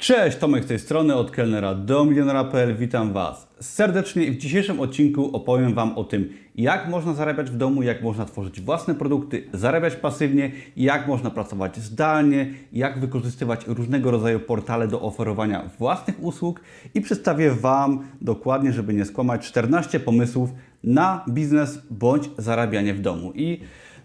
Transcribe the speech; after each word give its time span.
Cześć, 0.00 0.36
Tomek 0.36 0.64
z 0.64 0.66
tej 0.66 0.78
strony, 0.78 1.14
od 1.14 1.30
kelnera 1.30 1.74
do 1.74 2.04
milionera.pl. 2.04 2.76
Witam 2.76 3.12
Was 3.12 3.48
serdecznie 3.60 4.24
i 4.24 4.30
w 4.30 4.38
dzisiejszym 4.38 4.80
odcinku 4.80 5.36
opowiem 5.36 5.74
Wam 5.74 5.98
o 5.98 6.04
tym, 6.04 6.32
jak 6.54 6.88
można 6.88 7.14
zarabiać 7.14 7.50
w 7.50 7.56
domu, 7.56 7.82
jak 7.82 8.02
można 8.02 8.24
tworzyć 8.24 8.60
własne 8.60 8.94
produkty, 8.94 9.48
zarabiać 9.52 9.96
pasywnie, 9.96 10.50
jak 10.76 11.08
można 11.08 11.30
pracować 11.30 11.76
zdalnie, 11.76 12.50
jak 12.72 13.00
wykorzystywać 13.00 13.66
różnego 13.66 14.10
rodzaju 14.10 14.40
portale 14.40 14.88
do 14.88 15.00
oferowania 15.02 15.70
własnych 15.78 16.22
usług 16.22 16.60
i 16.94 17.00
przedstawię 17.00 17.50
Wam 17.50 18.04
dokładnie, 18.20 18.72
żeby 18.72 18.94
nie 18.94 19.04
skłamać, 19.04 19.46
14 19.46 20.00
pomysłów 20.00 20.50
na 20.84 21.24
biznes 21.28 21.78
bądź 21.90 22.30
zarabianie 22.38 22.94
w 22.94 23.00
domu. 23.00 23.32
I 23.34 23.60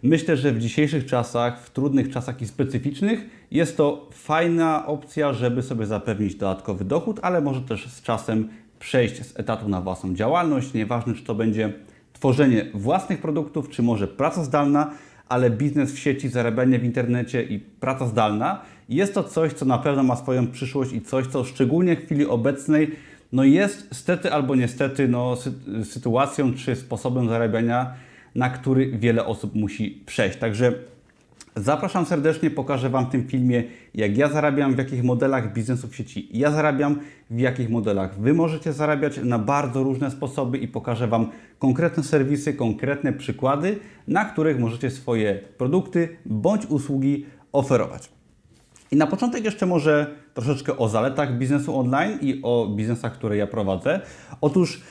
Myślę, 0.06 0.38
że 0.38 0.52
w 0.52 0.60
dzisiejszych 0.60 1.06
czasach, 1.06 1.62
w 1.62 1.70
trudnych 1.70 2.10
czasach 2.10 2.42
i 2.42 2.48
specyficznych, 2.48 3.26
jest 3.52 3.78
to 3.78 4.10
fajna 4.12 4.88
opcja, 4.88 5.34
żeby 5.34 5.64
sobie 5.64 5.86
zapewnić 5.86 6.36
dodatkowy 6.36 6.86
dochód, 6.86 7.20
ale 7.22 7.42
może 7.42 7.62
też 7.62 7.88
z 7.88 8.02
czasem 8.02 8.50
przejść 8.80 9.26
z 9.26 9.40
etatu 9.40 9.70
na 9.70 9.82
własną 9.82 10.16
działalność. 10.16 10.74
Nieważne, 10.74 11.14
czy 11.14 11.24
to 11.24 11.36
będzie 11.36 11.74
tworzenie 12.14 12.66
własnych 12.74 13.22
produktów, 13.22 13.70
czy 13.70 13.84
może 13.84 14.08
praca 14.08 14.44
zdalna, 14.44 14.92
ale 15.30 15.50
biznes 15.50 15.94
w 15.94 16.00
sieci, 16.00 16.30
zarabianie 16.30 16.80
w 16.80 16.84
internecie 16.84 17.44
i 17.44 17.60
praca 17.60 18.08
zdalna 18.08 18.62
jest 18.90 19.14
to 19.14 19.24
coś, 19.24 19.54
co 19.54 19.66
na 19.66 19.78
pewno 19.78 20.04
ma 20.04 20.16
swoją 20.16 20.48
przyszłość 20.48 20.94
i 20.94 21.02
coś, 21.02 21.28
co 21.28 21.44
szczególnie 21.44 21.96
w 21.96 22.06
chwili 22.06 22.26
obecnej 22.26 22.92
no 23.32 23.44
jest 23.44 23.96
stety 23.96 24.34
albo 24.34 24.56
niestety 24.56 25.08
no, 25.08 25.38
sytuacją 25.84 26.54
czy 26.54 26.76
sposobem 26.76 27.30
zarabiania, 27.30 27.94
na 28.36 28.50
który 28.50 28.88
wiele 28.88 29.26
osób 29.26 29.56
musi 29.56 30.04
przejść. 30.06 30.38
Także 30.38 30.74
zapraszam 31.56 32.06
serdecznie, 32.06 32.52
pokażę 32.52 32.90
Wam 32.90 33.06
w 33.06 33.10
tym 33.10 33.28
filmie, 33.28 33.64
jak 33.94 34.18
ja 34.18 34.30
zarabiam, 34.30 34.76
w 34.76 34.78
jakich 34.78 35.04
modelach 35.04 35.54
biznesu 35.54 35.88
w 35.88 35.96
sieci 35.96 36.30
ja 36.32 36.52
zarabiam, 36.52 37.00
w 37.30 37.40
jakich 37.40 37.70
modelach 37.70 38.20
Wy 38.20 38.34
możecie 38.34 38.74
zarabiać 38.74 39.20
na 39.24 39.40
bardzo 39.40 39.84
różne 39.84 40.12
sposoby 40.12 40.58
i 40.58 40.68
pokażę 40.68 41.08
Wam 41.08 41.30
konkretne 41.60 42.04
serwisy, 42.04 42.54
konkretne 42.54 43.14
przykłady, 43.14 43.80
na 44.08 44.26
których 44.26 44.60
możecie 44.60 44.92
swoje 44.92 45.40
produkty 45.58 46.18
bądź 46.26 46.66
usługi 46.66 47.26
oferować. 47.52 48.10
I 48.92 48.96
na 48.96 49.08
początek 49.08 49.46
jeszcze 49.46 49.66
może 49.66 50.16
troszeczkę 50.34 50.78
o 50.78 50.90
zaletach 50.90 51.38
biznesu 51.38 51.80
online 51.80 52.18
i 52.22 52.40
o 52.44 52.68
biznesach, 52.76 53.14
które 53.14 53.38
ja 53.38 53.48
prowadzę. 53.48 54.02
Otóż 54.42 54.82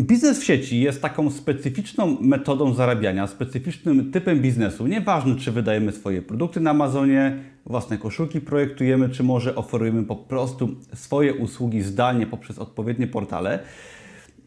Biznes 0.00 0.40
w 0.40 0.44
sieci 0.44 0.80
jest 0.80 1.02
taką 1.02 1.30
specyficzną 1.30 2.16
metodą 2.20 2.74
zarabiania, 2.74 3.26
specyficznym 3.26 4.12
typem 4.12 4.42
biznesu. 4.42 4.86
Nieważne, 4.86 5.36
czy 5.36 5.52
wydajemy 5.52 5.92
swoje 5.92 6.22
produkty 6.22 6.60
na 6.60 6.70
Amazonie, 6.70 7.38
własne 7.66 7.98
koszulki 7.98 8.40
projektujemy, 8.40 9.08
czy 9.08 9.22
może 9.22 9.54
oferujemy 9.54 10.04
po 10.04 10.16
prostu 10.16 10.76
swoje 10.94 11.34
usługi 11.34 11.82
zdalnie 11.82 12.26
poprzez 12.26 12.58
odpowiednie 12.58 13.06
portale. 13.06 13.58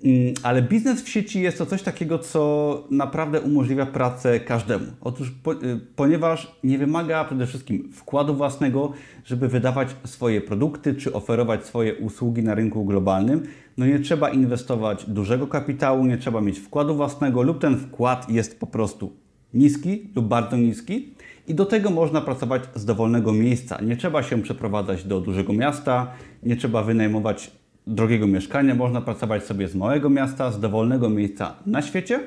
Mm, 0.03 0.33
ale 0.43 0.61
biznes 0.61 1.01
w 1.01 1.09
sieci 1.09 1.41
jest 1.41 1.57
to 1.57 1.65
coś 1.65 1.83
takiego, 1.83 2.19
co 2.19 2.83
naprawdę 2.91 3.41
umożliwia 3.41 3.85
pracę 3.85 4.39
każdemu. 4.39 4.85
Otóż, 5.01 5.31
po, 5.31 5.53
y, 5.53 5.79
ponieważ 5.95 6.55
nie 6.63 6.77
wymaga 6.77 7.25
przede 7.25 7.47
wszystkim 7.47 7.91
wkładu 7.93 8.35
własnego, 8.35 8.93
żeby 9.25 9.47
wydawać 9.47 9.95
swoje 10.05 10.41
produkty 10.41 10.95
czy 10.95 11.13
oferować 11.13 11.65
swoje 11.65 11.95
usługi 11.95 12.43
na 12.43 12.55
rynku 12.55 12.85
globalnym, 12.85 13.43
no 13.77 13.85
nie 13.85 13.99
trzeba 13.99 14.29
inwestować 14.29 15.05
dużego 15.09 15.47
kapitału, 15.47 16.05
nie 16.05 16.17
trzeba 16.17 16.41
mieć 16.41 16.59
wkładu 16.59 16.95
własnego, 16.95 17.41
lub 17.41 17.59
ten 17.59 17.77
wkład 17.77 18.29
jest 18.29 18.59
po 18.59 18.67
prostu 18.67 19.13
niski 19.53 20.09
lub 20.15 20.27
bardzo 20.27 20.57
niski. 20.57 21.13
I 21.47 21.55
do 21.55 21.65
tego 21.65 21.89
można 21.89 22.21
pracować 22.21 22.63
z 22.75 22.85
dowolnego 22.85 23.33
miejsca. 23.33 23.81
Nie 23.81 23.97
trzeba 23.97 24.23
się 24.23 24.41
przeprowadzać 24.41 25.03
do 25.03 25.21
dużego 25.21 25.53
miasta, 25.53 26.11
nie 26.43 26.55
trzeba 26.55 26.83
wynajmować 26.83 27.51
drogiego 27.89 28.27
mieszkania, 28.27 28.75
można 28.75 29.01
pracować 29.01 29.43
sobie 29.43 29.67
z 29.67 29.75
małego 29.75 30.09
miasta, 30.09 30.51
z 30.51 30.59
dowolnego 30.59 31.09
miejsca 31.09 31.55
na 31.65 31.81
świecie 31.81 32.19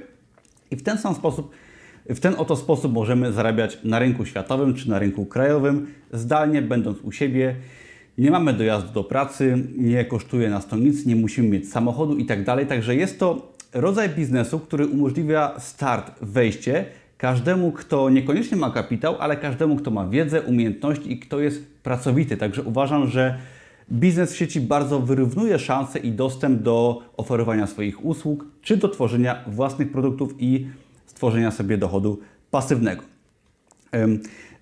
i 0.70 0.76
w 0.76 0.82
ten 0.82 0.98
sam 0.98 1.14
sposób, 1.14 1.50
w 2.06 2.20
ten 2.20 2.34
oto 2.38 2.56
sposób 2.56 2.92
możemy 2.92 3.32
zarabiać 3.32 3.78
na 3.84 3.98
rynku 3.98 4.24
światowym 4.24 4.74
czy 4.74 4.90
na 4.90 4.98
rynku 4.98 5.26
krajowym, 5.26 5.86
zdalnie, 6.12 6.62
będąc 6.62 6.98
u 7.00 7.12
siebie. 7.12 7.56
Nie 8.18 8.30
mamy 8.30 8.52
dojazdu 8.52 8.92
do 8.92 9.04
pracy, 9.04 9.66
nie 9.76 10.04
kosztuje 10.04 10.50
nas 10.50 10.66
to 10.66 10.76
nic, 10.76 11.06
nie 11.06 11.16
musimy 11.16 11.48
mieć 11.48 11.68
samochodu 11.70 12.16
i 12.16 12.26
tak. 12.26 12.38
Także 12.68 12.96
jest 12.96 13.18
to 13.18 13.52
rodzaj 13.72 14.08
biznesu, 14.08 14.60
który 14.60 14.86
umożliwia 14.86 15.54
start, 15.58 16.12
wejście 16.22 16.84
każdemu, 17.18 17.72
kto 17.72 18.10
niekoniecznie 18.10 18.56
ma 18.56 18.70
kapitał, 18.70 19.16
ale 19.20 19.36
każdemu, 19.36 19.76
kto 19.76 19.90
ma 19.90 20.08
wiedzę, 20.08 20.42
umiejętności 20.42 21.12
i 21.12 21.18
kto 21.18 21.40
jest 21.40 21.82
pracowity. 21.82 22.36
Także 22.36 22.62
uważam, 22.62 23.06
że 23.06 23.38
Biznes 23.92 24.32
w 24.32 24.36
sieci 24.36 24.60
bardzo 24.60 25.00
wyrównuje 25.00 25.58
szanse 25.58 25.98
i 25.98 26.12
dostęp 26.12 26.62
do 26.62 27.02
oferowania 27.16 27.66
swoich 27.66 28.04
usług, 28.04 28.44
czy 28.62 28.76
do 28.76 28.88
tworzenia 28.88 29.44
własnych 29.46 29.92
produktów 29.92 30.34
i 30.38 30.66
stworzenia 31.06 31.50
sobie 31.50 31.78
dochodu 31.78 32.18
pasywnego. 32.50 33.02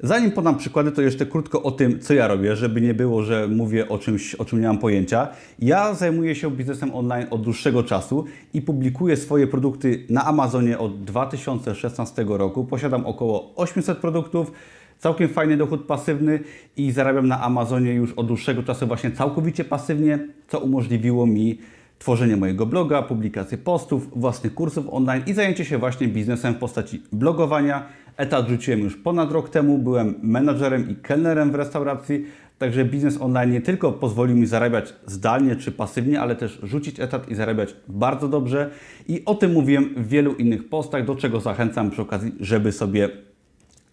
Zanim 0.03 0.31
podam 0.31 0.57
przykłady, 0.57 0.93
to 0.93 1.03
jeszcze 1.03 1.27
krótko 1.27 1.63
o 1.63 1.71
tym, 1.71 2.01
co 2.01 2.15
ja 2.15 2.29
robię, 2.29 2.57
żeby 2.57 2.81
nie 2.81 2.95
było, 2.95 3.23
że 3.23 3.49
mówię 3.49 3.89
o 3.89 3.99
czymś, 3.99 4.35
o 4.35 4.45
czym 4.45 4.61
nie 4.61 4.67
mam 4.67 4.79
pojęcia. 4.79 5.29
Ja 5.59 5.95
zajmuję 5.95 6.35
się 6.35 6.51
biznesem 6.51 6.95
online 6.95 7.27
od 7.31 7.43
dłuższego 7.43 7.83
czasu 7.83 8.25
i 8.55 8.63
publikuję 8.63 9.17
swoje 9.17 9.47
produkty 9.47 10.07
na 10.11 10.25
Amazonie 10.25 10.79
od 10.79 11.05
2016 11.05 12.25
roku. 12.29 12.65
Posiadam 12.65 13.07
około 13.07 13.53
800 13.57 13.99
produktów 13.99 14.53
całkiem 14.99 15.29
fajny 15.29 15.57
dochód 15.57 15.85
pasywny 15.85 16.41
i 16.77 16.93
zarabiam 16.93 17.29
na 17.29 17.43
Amazonie 17.43 17.95
już 17.95 18.13
od 18.13 18.27
dłuższego 18.27 18.63
czasu 18.63 18.87
właśnie 18.87 19.11
całkowicie 19.11 19.65
pasywnie, 19.65 20.19
co 20.49 20.59
umożliwiło 20.59 21.27
mi 21.27 21.59
tworzenie 22.01 22.37
mojego 22.37 22.67
bloga, 22.67 23.03
publikację 23.03 23.59
postów, 23.59 24.21
własnych 24.21 24.55
kursów 24.55 24.87
online 24.91 25.23
i 25.27 25.35
zajęcie 25.35 25.65
się 25.65 25.79
właśnie 25.79 26.09
biznesem 26.09 26.55
w 26.55 26.59
postaci 26.59 27.03
blogowania. 27.13 27.87
Etat 28.17 28.49
rzuciłem 28.49 28.81
już 28.81 28.97
ponad 28.97 29.33
rok 29.33 29.49
temu, 29.49 29.79
byłem 29.79 30.15
menadżerem 30.23 30.91
i 30.91 30.97
kelnerem 30.97 31.51
w 31.51 31.55
restauracji, 31.55 32.27
także 32.59 32.85
biznes 32.85 33.21
online 33.21 33.53
nie 33.53 33.61
tylko 33.61 33.93
pozwolił 33.93 34.37
mi 34.37 34.47
zarabiać 34.47 34.95
zdalnie 35.07 35.57
czy 35.57 35.73
pasywnie, 35.73 36.21
ale 36.21 36.37
też 36.37 36.59
rzucić 36.63 37.01
etat 37.01 37.29
i 37.29 37.35
zarabiać 37.35 37.77
bardzo 37.89 38.29
dobrze. 38.29 38.71
I 39.09 39.25
o 39.25 39.35
tym 39.35 39.53
mówiłem 39.53 39.95
w 39.97 40.09
wielu 40.09 40.35
innych 40.35 40.69
postach, 40.69 41.05
do 41.05 41.17
czego 41.17 41.41
zachęcam 41.41 41.91
przy 41.91 42.03
okazji, 42.03 42.33
żeby 42.41 42.73
sobie 42.73 43.09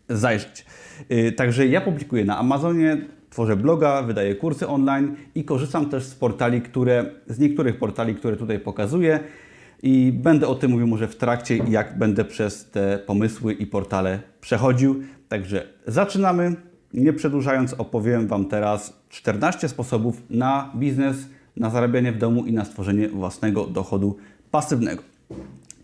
zajrzeć. 0.10 0.66
Y, 1.12 1.32
także 1.32 1.68
ja 1.68 1.82
publikuję 1.82 2.26
na 2.26 2.38
Amazonie, 2.38 2.98
tworzę 3.38 3.56
bloga, 3.56 4.02
wydaję 4.02 4.36
kursy 4.36 4.68
online 4.68 5.16
i 5.36 5.44
korzystam 5.44 5.90
też 5.90 6.04
z 6.04 6.16
portali, 6.16 6.62
które, 6.62 7.06
z 7.28 7.40
niektórych 7.40 7.80
portali, 7.80 8.16
które 8.16 8.38
tutaj 8.38 8.60
pokazuję 8.60 9.20
i 9.84 10.12
będę 10.12 10.48
o 10.48 10.56
tym 10.56 10.72
mówił 10.72 10.88
może 10.88 11.08
w 11.08 11.16
trakcie, 11.16 11.58
jak 11.58 11.98
będę 11.98 12.26
przez 12.26 12.70
te 12.72 13.00
pomysły 13.06 13.54
i 13.54 13.66
portale 13.66 14.20
przechodził. 14.42 15.04
Także 15.30 15.68
zaczynamy. 15.88 16.56
Nie 16.94 17.14
przedłużając, 17.14 17.74
opowiem 17.74 18.28
Wam 18.28 18.46
teraz 18.46 19.00
14 19.10 19.70
sposobów 19.70 20.22
na 20.30 20.72
biznes, 20.76 21.18
na 21.58 21.70
zarabianie 21.70 22.12
w 22.12 22.18
domu 22.18 22.46
i 22.46 22.54
na 22.54 22.66
stworzenie 22.66 23.10
własnego 23.10 23.66
dochodu 23.66 24.18
pasywnego. 24.52 25.04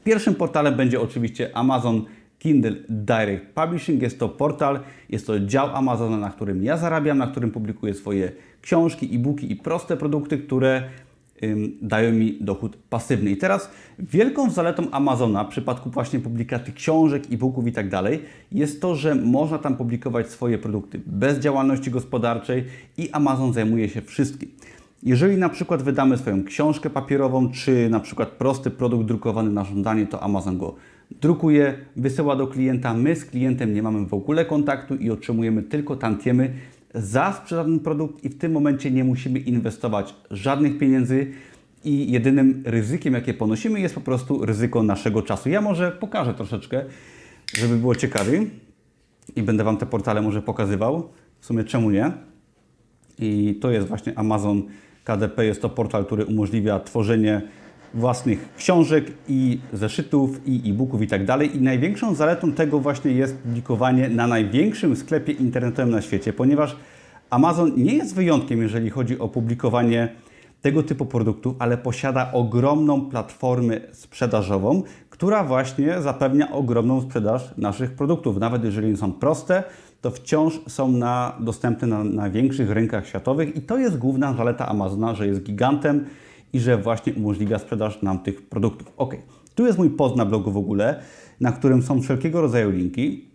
Pierwszym 0.03 0.35
portalem 0.35 0.75
będzie 0.75 1.01
oczywiście 1.01 1.57
Amazon 1.57 2.05
Kindle 2.43 2.75
Direct 2.89 3.45
Publishing. 3.55 4.01
Jest 4.01 4.19
to 4.19 4.29
portal, 4.29 4.79
jest 5.09 5.27
to 5.27 5.39
dział 5.39 5.75
Amazona, 5.75 6.17
na 6.17 6.29
którym 6.29 6.63
ja 6.63 6.77
zarabiam, 6.77 7.17
na 7.17 7.27
którym 7.27 7.51
publikuję 7.51 7.93
swoje 7.93 8.31
książki, 8.61 9.15
e-booki 9.15 9.51
i 9.51 9.55
proste 9.55 9.97
produkty, 9.97 10.37
które 10.37 10.83
dają 11.81 12.13
mi 12.13 12.37
dochód 12.41 12.77
pasywny. 12.89 13.31
I 13.31 13.37
teraz 13.37 13.69
wielką 13.99 14.49
zaletą 14.49 14.91
Amazona 14.91 15.43
w 15.43 15.47
przypadku 15.47 15.89
właśnie 15.89 16.19
publikacji 16.19 16.73
książek, 16.73 17.23
e-booków 17.31 17.67
i 17.67 17.71
tak 17.71 17.89
dalej 17.89 18.19
jest 18.51 18.81
to, 18.81 18.95
że 18.95 19.15
można 19.15 19.57
tam 19.57 19.77
publikować 19.77 20.29
swoje 20.29 20.57
produkty 20.57 21.01
bez 21.05 21.39
działalności 21.39 21.91
gospodarczej 21.91 22.63
i 22.97 23.09
Amazon 23.11 23.53
zajmuje 23.53 23.89
się 23.89 24.01
wszystkim. 24.01 24.49
Jeżeli 25.03 25.37
na 25.37 25.49
przykład 25.49 25.83
wydamy 25.83 26.17
swoją 26.17 26.43
książkę 26.43 26.89
papierową, 26.89 27.51
czy 27.51 27.89
na 27.89 27.99
przykład 27.99 28.29
prosty 28.29 28.71
produkt 28.71 29.05
drukowany 29.05 29.51
na 29.51 29.63
żądanie, 29.63 30.07
to 30.07 30.23
Amazon 30.23 30.57
go 30.57 30.75
drukuje, 31.11 31.77
wysyła 31.95 32.35
do 32.35 32.47
klienta. 32.47 32.93
My 32.93 33.15
z 33.15 33.25
klientem 33.25 33.73
nie 33.73 33.83
mamy 33.83 34.05
w 34.05 34.13
ogóle 34.13 34.45
kontaktu 34.45 34.95
i 34.95 35.09
otrzymujemy 35.09 35.63
tylko 35.63 35.95
tantiemy 35.95 36.53
za 36.95 37.33
sprzedany 37.33 37.79
produkt 37.79 38.23
i 38.23 38.29
w 38.29 38.37
tym 38.37 38.51
momencie 38.51 38.91
nie 38.91 39.03
musimy 39.03 39.39
inwestować 39.39 40.15
żadnych 40.31 40.77
pieniędzy 40.77 41.31
i 41.83 42.11
jedynym 42.11 42.63
ryzykiem, 42.65 43.13
jakie 43.13 43.33
ponosimy, 43.33 43.79
jest 43.79 43.95
po 43.95 44.01
prostu 44.01 44.45
ryzyko 44.45 44.83
naszego 44.83 45.21
czasu. 45.21 45.49
Ja 45.49 45.61
może 45.61 45.91
pokażę 45.91 46.33
troszeczkę, 46.33 46.85
żeby 47.53 47.77
było 47.77 47.95
ciekawiej 47.95 48.49
i 49.35 49.43
będę 49.43 49.63
Wam 49.63 49.77
te 49.77 49.85
portale 49.85 50.21
może 50.21 50.41
pokazywał. 50.41 51.09
W 51.39 51.45
sumie 51.45 51.63
czemu 51.63 51.91
nie? 51.91 52.11
I 53.19 53.57
to 53.61 53.71
jest 53.71 53.87
właśnie 53.87 54.17
Amazon 54.17 54.63
KDP. 55.03 55.45
Jest 55.45 55.61
to 55.61 55.69
portal, 55.69 56.05
który 56.05 56.25
umożliwia 56.25 56.79
tworzenie 56.79 57.41
własnych 57.93 58.49
książek 58.57 59.11
i 59.27 59.59
zeszytów 59.73 60.41
i 60.45 60.71
e-booków 60.71 61.01
i 61.01 61.07
tak 61.07 61.25
dalej. 61.25 61.57
I 61.57 61.61
największą 61.61 62.15
zaletą 62.15 62.51
tego 62.51 62.79
właśnie 62.79 63.11
jest 63.11 63.37
publikowanie 63.37 64.09
na 64.09 64.27
największym 64.27 64.95
sklepie 64.95 65.31
internetowym 65.31 65.91
na 65.91 66.01
świecie, 66.01 66.33
ponieważ 66.33 66.75
Amazon 67.29 67.71
nie 67.77 67.95
jest 67.95 68.15
wyjątkiem, 68.15 68.61
jeżeli 68.61 68.89
chodzi 68.89 69.19
o 69.19 69.27
publikowanie 69.27 70.09
tego 70.61 70.83
typu 70.83 71.05
produktów, 71.05 71.55
ale 71.59 71.77
posiada 71.77 72.31
ogromną 72.31 73.05
platformę 73.05 73.79
sprzedażową, 73.91 74.83
która 75.09 75.43
właśnie 75.43 76.01
zapewnia 76.01 76.51
ogromną 76.51 77.01
sprzedaż 77.01 77.53
naszych 77.57 77.91
produktów. 77.91 78.37
Nawet 78.37 78.63
jeżeli 78.63 78.97
są 78.97 79.11
proste, 79.11 79.63
to 80.01 80.11
wciąż 80.11 80.61
są 80.67 80.91
na, 80.91 81.37
dostępne 81.39 81.87
na, 81.87 82.03
na 82.03 82.29
większych 82.29 82.71
rynkach 82.71 83.07
światowych 83.07 83.55
i 83.55 83.61
to 83.61 83.77
jest 83.77 83.97
główna 83.97 84.33
zaleta 84.33 84.67
Amazona, 84.67 85.15
że 85.15 85.27
jest 85.27 85.43
gigantem 85.43 86.05
i 86.53 86.59
że 86.59 86.77
właśnie 86.77 87.13
umożliwia 87.13 87.59
sprzedaż 87.59 88.01
nam 88.01 88.19
tych 88.19 88.49
produktów. 88.49 88.93
Ok, 88.97 89.15
tu 89.55 89.65
jest 89.65 89.77
mój 89.77 89.89
post 89.89 90.15
na 90.15 90.25
blogu 90.25 90.51
w 90.51 90.57
ogóle, 90.57 91.01
na 91.39 91.51
którym 91.51 91.81
są 91.81 92.01
wszelkiego 92.01 92.41
rodzaju 92.41 92.71
linki 92.71 93.27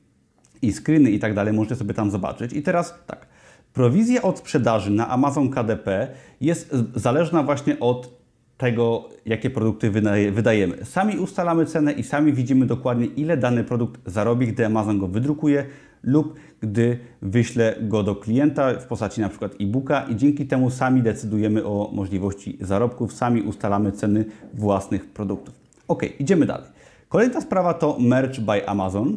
i 0.62 0.72
screeny 0.72 1.10
i 1.10 1.18
tak 1.18 1.34
dalej, 1.34 1.54
możecie 1.54 1.76
sobie 1.76 1.94
tam 1.94 2.10
zobaczyć. 2.10 2.52
I 2.52 2.62
teraz 2.62 2.94
tak, 3.06 3.26
prowizja 3.72 4.22
od 4.22 4.38
sprzedaży 4.38 4.90
na 4.90 5.08
Amazon 5.08 5.50
KDP 5.50 6.08
jest 6.40 6.74
zależna 6.94 7.42
właśnie 7.42 7.80
od 7.80 8.18
tego, 8.56 9.08
jakie 9.26 9.50
produkty 9.50 9.90
wydajemy. 10.32 10.84
Sami 10.84 11.18
ustalamy 11.18 11.66
cenę 11.66 11.92
i 11.92 12.02
sami 12.02 12.32
widzimy 12.32 12.66
dokładnie, 12.66 13.06
ile 13.06 13.36
dany 13.36 13.64
produkt 13.64 14.00
zarobi, 14.06 14.46
gdy 14.46 14.66
Amazon 14.66 14.98
go 14.98 15.08
wydrukuje 15.08 15.66
lub 16.02 16.34
gdy 16.60 16.98
wyślę 17.22 17.76
go 17.82 18.02
do 18.02 18.14
klienta 18.14 18.74
w 18.74 18.86
postaci 18.86 19.20
na 19.20 19.28
przykład 19.28 19.52
e-booka 19.60 20.02
i 20.02 20.16
dzięki 20.16 20.46
temu 20.46 20.70
sami 20.70 21.02
decydujemy 21.02 21.64
o 21.64 21.90
możliwości 21.92 22.58
zarobków, 22.60 23.12
sami 23.12 23.42
ustalamy 23.42 23.92
ceny 23.92 24.24
własnych 24.54 25.06
produktów. 25.06 25.54
Ok, 25.88 26.02
idziemy 26.18 26.46
dalej. 26.46 26.66
Kolejna 27.08 27.40
sprawa 27.40 27.74
to 27.74 27.96
Merch 28.00 28.40
by 28.40 28.68
Amazon. 28.68 29.16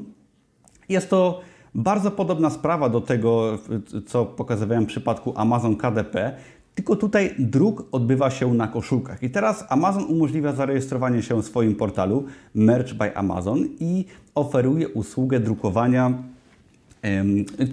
Jest 0.90 1.10
to 1.10 1.42
bardzo 1.76 2.12
podobna 2.12 2.50
sprawa 2.50 2.90
do 2.90 3.02
tego, 3.02 3.58
co 4.08 4.26
pokazywałem 4.26 4.84
w 4.84 4.88
przypadku 4.88 5.34
Amazon 5.36 5.76
KDP, 5.76 6.36
tylko 6.76 6.96
tutaj 6.96 7.36
druk 7.40 7.86
odbywa 7.92 8.30
się 8.30 8.54
na 8.54 8.68
koszulkach. 8.68 9.24
I 9.24 9.30
teraz 9.30 9.66
Amazon 9.70 10.04
umożliwia 10.04 10.54
zarejestrowanie 10.54 11.22
się 11.22 11.42
w 11.42 11.46
swoim 11.46 11.76
portalu 11.76 12.24
Merch 12.56 12.94
by 12.94 13.18
Amazon 13.18 13.68
i 13.80 14.06
oferuje 14.36 14.90
usługę 14.90 15.40
drukowania 15.40 16.14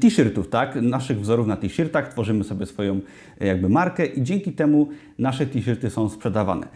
t-shirtów, 0.01 0.49
tak? 0.49 0.75
Naszych 0.83 1.21
wzorów 1.21 1.47
na 1.47 1.57
t-shirtach, 1.57 2.09
tworzymy 2.09 2.45
sobie 2.45 2.67
swoją 2.67 3.01
jakby 3.41 3.69
markę 3.69 4.07
i 4.07 4.23
dzięki 4.23 4.53
temu 4.53 4.89
nasze 5.19 5.47
t-shirty 5.47 5.91
są 5.91 6.09
sprzedawane. 6.09 6.67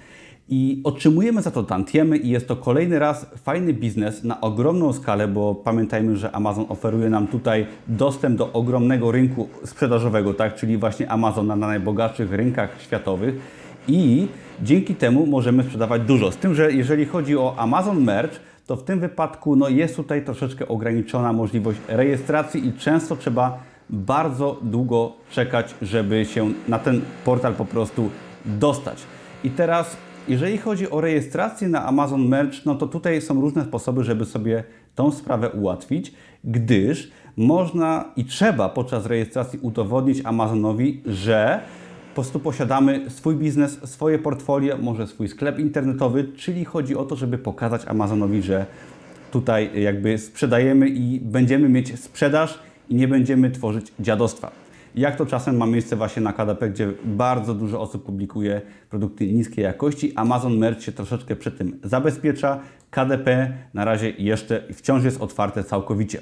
I 0.48 0.80
otrzymujemy 0.84 1.42
za 1.42 1.50
to 1.50 1.62
tantiemy 1.62 2.16
i 2.16 2.28
jest 2.28 2.48
to 2.48 2.56
kolejny 2.56 2.98
raz 2.98 3.26
fajny 3.36 3.74
biznes 3.74 4.24
na 4.24 4.40
ogromną 4.40 4.92
skalę, 4.92 5.28
bo 5.28 5.54
pamiętajmy, 5.54 6.16
że 6.16 6.32
Amazon 6.32 6.64
oferuje 6.68 7.10
nam 7.10 7.26
tutaj 7.26 7.66
dostęp 7.88 8.38
do 8.38 8.52
ogromnego 8.52 9.12
rynku 9.12 9.48
sprzedażowego, 9.64 10.34
tak? 10.34 10.54
czyli 10.54 10.76
właśnie 10.76 11.10
Amazon 11.10 11.46
na 11.46 11.56
najbogatszych 11.56 12.32
rynkach 12.32 12.82
światowych 12.82 13.34
i 13.88 14.26
dzięki 14.62 14.94
temu 14.94 15.26
możemy 15.26 15.62
sprzedawać 15.62 16.02
dużo. 16.02 16.32
Z 16.32 16.36
tym, 16.36 16.54
że 16.54 16.72
jeżeli 16.72 17.04
chodzi 17.04 17.36
o 17.36 17.54
Amazon 17.58 18.04
Merch, 18.04 18.40
to 18.66 18.76
w 18.76 18.84
tym 18.84 19.00
wypadku 19.00 19.56
no, 19.56 19.68
jest 19.68 19.96
tutaj 19.96 20.24
troszeczkę 20.24 20.68
ograniczona 20.68 21.32
możliwość 21.32 21.78
rejestracji 21.88 22.66
i 22.66 22.72
często 22.72 23.16
trzeba 23.16 23.58
bardzo 23.90 24.56
długo 24.62 25.12
czekać, 25.30 25.74
żeby 25.82 26.24
się 26.24 26.52
na 26.68 26.78
ten 26.78 27.00
portal 27.24 27.54
po 27.54 27.64
prostu 27.64 28.10
dostać. 28.44 29.02
I 29.44 29.50
teraz 29.50 29.96
jeżeli 30.28 30.58
chodzi 30.58 30.90
o 30.90 31.00
rejestrację 31.00 31.68
na 31.68 31.86
Amazon 31.86 32.28
Merch, 32.28 32.66
no 32.66 32.74
to 32.74 32.86
tutaj 32.86 33.22
są 33.22 33.40
różne 33.40 33.64
sposoby, 33.64 34.04
żeby 34.04 34.24
sobie 34.24 34.64
tą 34.94 35.10
sprawę 35.10 35.50
ułatwić, 35.50 36.12
gdyż 36.44 37.10
można 37.36 38.04
i 38.16 38.24
trzeba 38.24 38.68
podczas 38.68 39.06
rejestracji 39.06 39.58
udowodnić 39.58 40.20
Amazonowi, 40.24 41.02
że 41.06 41.60
po 42.12 42.14
prostu 42.14 42.40
posiadamy 42.40 43.10
swój 43.10 43.36
biznes, 43.36 43.78
swoje 43.84 44.18
portfolio, 44.18 44.78
może 44.78 45.06
swój 45.06 45.28
sklep 45.28 45.58
internetowy, 45.58 46.24
czyli 46.24 46.64
chodzi 46.64 46.96
o 46.96 47.04
to, 47.04 47.16
żeby 47.16 47.38
pokazać 47.38 47.82
Amazonowi, 47.86 48.42
że 48.42 48.66
tutaj 49.30 49.82
jakby 49.82 50.18
sprzedajemy 50.18 50.88
i 50.88 51.20
będziemy 51.20 51.68
mieć 51.68 52.00
sprzedaż 52.00 52.58
i 52.88 52.94
nie 52.94 53.08
będziemy 53.08 53.50
tworzyć 53.50 53.92
dziadostwa 54.00 54.62
jak 54.94 55.16
to 55.16 55.26
czasem 55.26 55.56
ma 55.56 55.66
miejsce 55.66 55.96
właśnie 55.96 56.22
na 56.22 56.32
KDP, 56.32 56.70
gdzie 56.70 56.92
bardzo 57.04 57.54
dużo 57.54 57.80
osób 57.80 58.04
publikuje 58.04 58.60
produkty 58.90 59.32
niskiej 59.32 59.64
jakości. 59.64 60.12
Amazon 60.16 60.56
Merch 60.56 60.82
się 60.82 60.92
troszeczkę 60.92 61.36
przed 61.36 61.58
tym 61.58 61.80
zabezpiecza. 61.84 62.60
KDP 62.90 63.52
na 63.74 63.84
razie 63.84 64.10
jeszcze 64.10 64.62
wciąż 64.72 65.04
jest 65.04 65.20
otwarte 65.20 65.64
całkowicie. 65.64 66.20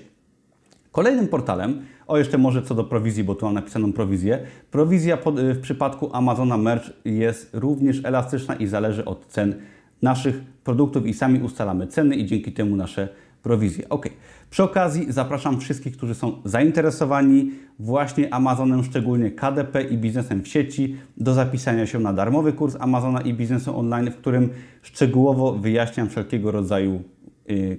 Kolejnym 0.92 1.28
portalem, 1.28 1.82
o 2.06 2.18
jeszcze 2.18 2.38
może 2.38 2.62
co 2.62 2.74
do 2.74 2.84
prowizji, 2.84 3.24
bo 3.24 3.34
tu 3.34 3.46
mam 3.46 3.54
napisaną 3.54 3.92
prowizję. 3.92 4.38
Prowizja 4.70 5.16
pod, 5.16 5.40
w 5.40 5.60
przypadku 5.60 6.10
Amazona 6.12 6.56
Merch 6.56 6.90
jest 7.04 7.50
również 7.52 8.04
elastyczna 8.04 8.54
i 8.54 8.66
zależy 8.66 9.04
od 9.04 9.26
cen 9.26 9.54
naszych 10.02 10.40
produktów 10.64 11.06
i 11.06 11.14
sami 11.14 11.42
ustalamy 11.42 11.86
ceny 11.86 12.16
i 12.16 12.26
dzięki 12.26 12.52
temu 12.52 12.76
nasze 12.76 13.08
prowizję. 13.42 13.88
Ok. 13.88 14.08
Przy 14.50 14.62
okazji 14.62 15.12
zapraszam 15.12 15.60
wszystkich, 15.60 15.96
którzy 15.96 16.14
są 16.14 16.32
zainteresowani 16.44 17.50
właśnie 17.78 18.34
Amazonem, 18.34 18.84
szczególnie 18.84 19.30
KDP 19.30 19.82
i 19.82 19.98
biznesem 19.98 20.42
w 20.42 20.48
sieci, 20.48 20.96
do 21.16 21.34
zapisania 21.34 21.86
się 21.86 21.98
na 21.98 22.12
darmowy 22.12 22.52
kurs 22.52 22.76
Amazona 22.80 23.20
i 23.20 23.34
biznesu 23.34 23.78
online, 23.78 24.10
w 24.10 24.16
którym 24.16 24.48
szczegółowo 24.82 25.52
wyjaśniam 25.52 26.08
wszelkiego 26.08 26.50
rodzaju 26.50 26.94
y, 26.94 27.19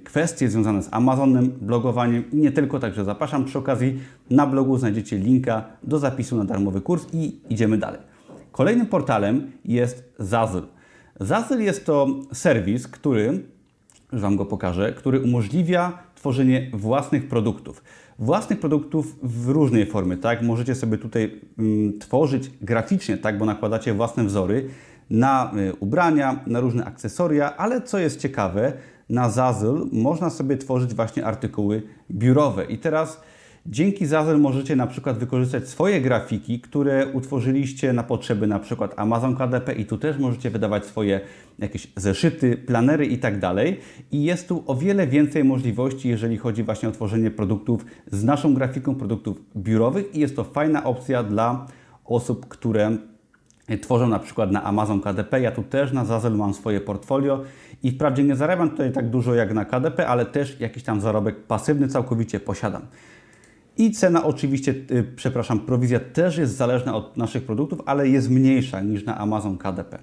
kwestie 0.04 0.50
związane 0.50 0.82
z 0.82 0.88
Amazonem, 0.90 1.52
blogowaniem 1.60 2.30
i 2.32 2.36
nie 2.36 2.52
tylko, 2.52 2.78
także 2.78 3.04
zapraszam 3.04 3.44
przy 3.44 3.58
okazji 3.58 4.00
na 4.30 4.46
blogu 4.46 4.78
znajdziecie 4.78 5.18
linka 5.18 5.64
do 5.82 5.98
zapisu 5.98 6.36
na 6.36 6.44
darmowy 6.44 6.80
kurs 6.80 7.06
i 7.12 7.40
idziemy 7.50 7.78
dalej. 7.78 8.00
Kolejnym 8.52 8.86
portalem 8.86 9.52
jest 9.64 10.12
Zazzle. 10.18 10.62
Zazzle 11.20 11.62
jest 11.62 11.86
to 11.86 12.06
serwis, 12.32 12.88
który 12.88 13.44
już 14.12 14.22
Wam 14.22 14.36
go 14.36 14.46
pokażę, 14.46 14.92
który 14.92 15.20
umożliwia 15.20 15.98
tworzenie 16.14 16.70
własnych 16.72 17.28
produktów. 17.28 17.82
Własnych 18.18 18.60
produktów 18.60 19.18
w 19.22 19.48
różnej 19.48 19.86
formie, 19.86 20.16
tak? 20.16 20.42
Możecie 20.42 20.74
sobie 20.74 20.98
tutaj 20.98 21.40
mm, 21.58 21.98
tworzyć 21.98 22.50
graficznie, 22.60 23.16
tak? 23.16 23.38
Bo 23.38 23.44
nakładacie 23.44 23.94
własne 23.94 24.24
wzory 24.24 24.68
na 25.10 25.52
y, 25.56 25.74
ubrania, 25.74 26.40
na 26.46 26.60
różne 26.60 26.84
akcesoria, 26.84 27.56
ale 27.56 27.82
co 27.82 27.98
jest 27.98 28.20
ciekawe, 28.20 28.72
na 29.12 29.30
Zazzle 29.30 29.84
można 29.92 30.30
sobie 30.30 30.56
tworzyć 30.56 30.94
właśnie 30.94 31.26
artykuły 31.26 31.82
biurowe. 32.10 32.64
I 32.64 32.78
teraz 32.78 33.20
Dzięki 33.66 34.06
Zazzle 34.06 34.38
możecie 34.38 34.76
na 34.76 34.86
przykład 34.86 35.18
wykorzystać 35.18 35.68
swoje 35.68 36.00
grafiki, 36.00 36.60
które 36.60 37.06
utworzyliście 37.06 37.92
na 37.92 38.02
potrzeby 38.02 38.46
na 38.46 38.58
przykład 38.58 38.94
Amazon 38.96 39.36
KDP 39.36 39.72
i 39.72 39.86
tu 39.86 39.98
też 39.98 40.18
możecie 40.18 40.50
wydawać 40.50 40.86
swoje 40.86 41.20
jakieś 41.58 41.92
zeszyty, 41.96 42.56
planery 42.56 43.06
i 43.06 43.18
tak 43.18 43.38
dalej. 43.38 43.80
I 44.12 44.24
jest 44.24 44.48
tu 44.48 44.64
o 44.66 44.74
wiele 44.74 45.06
więcej 45.06 45.44
możliwości, 45.44 46.08
jeżeli 46.08 46.36
chodzi 46.36 46.62
właśnie 46.62 46.88
o 46.88 46.92
tworzenie 46.92 47.30
produktów 47.30 47.84
z 48.12 48.24
naszą 48.24 48.54
grafiką, 48.54 48.94
produktów 48.94 49.36
biurowych 49.56 50.14
i 50.14 50.20
jest 50.20 50.36
to 50.36 50.44
fajna 50.44 50.84
opcja 50.84 51.22
dla 51.22 51.66
osób, 52.04 52.48
które 52.48 52.96
tworzą 53.80 54.08
na 54.08 54.18
przykład 54.18 54.52
na 54.52 54.64
Amazon 54.64 55.00
KDP. 55.00 55.40
Ja 55.40 55.50
tu 55.50 55.62
też 55.62 55.92
na 55.92 56.04
Zazzle 56.04 56.30
mam 56.30 56.54
swoje 56.54 56.80
portfolio 56.80 57.42
i 57.82 57.90
wprawdzie 57.90 58.24
nie 58.24 58.36
zarabiam 58.36 58.70
tutaj 58.70 58.92
tak 58.92 59.10
dużo 59.10 59.34
jak 59.34 59.54
na 59.54 59.64
KDP, 59.64 60.08
ale 60.08 60.26
też 60.26 60.60
jakiś 60.60 60.82
tam 60.82 61.00
zarobek 61.00 61.46
pasywny 61.46 61.88
całkowicie 61.88 62.40
posiadam. 62.40 62.82
I 63.76 63.90
cena 63.90 64.24
oczywiście, 64.24 64.74
yy, 64.90 65.04
przepraszam, 65.16 65.60
prowizja 65.60 66.00
też 66.00 66.38
jest 66.38 66.56
zależna 66.56 66.94
od 66.94 67.16
naszych 67.16 67.44
produktów, 67.44 67.78
ale 67.86 68.08
jest 68.08 68.30
mniejsza 68.30 68.80
niż 68.80 69.04
na 69.04 69.18
Amazon 69.18 69.58
KDP. 69.58 69.98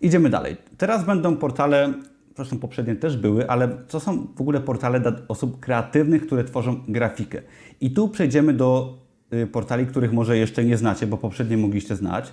Idziemy 0.00 0.30
dalej. 0.30 0.56
Teraz 0.78 1.04
będą 1.04 1.36
portale, 1.36 1.94
zresztą 2.36 2.58
poprzednie 2.58 2.96
też 2.96 3.16
były, 3.16 3.50
ale 3.50 3.68
to 3.68 4.00
są 4.00 4.26
w 4.36 4.40
ogóle 4.40 4.60
portale 4.60 5.00
dla 5.00 5.12
osób 5.28 5.60
kreatywnych, 5.60 6.26
które 6.26 6.44
tworzą 6.44 6.80
grafikę. 6.88 7.42
I 7.80 7.90
tu 7.90 8.08
przejdziemy 8.08 8.52
do 8.52 8.98
y, 9.06 9.09
portali, 9.52 9.86
których 9.86 10.12
może 10.12 10.36
jeszcze 10.36 10.64
nie 10.64 10.76
znacie, 10.76 11.06
bo 11.06 11.16
poprzednie 11.16 11.56
mogliście 11.56 11.96
znać. 11.96 12.32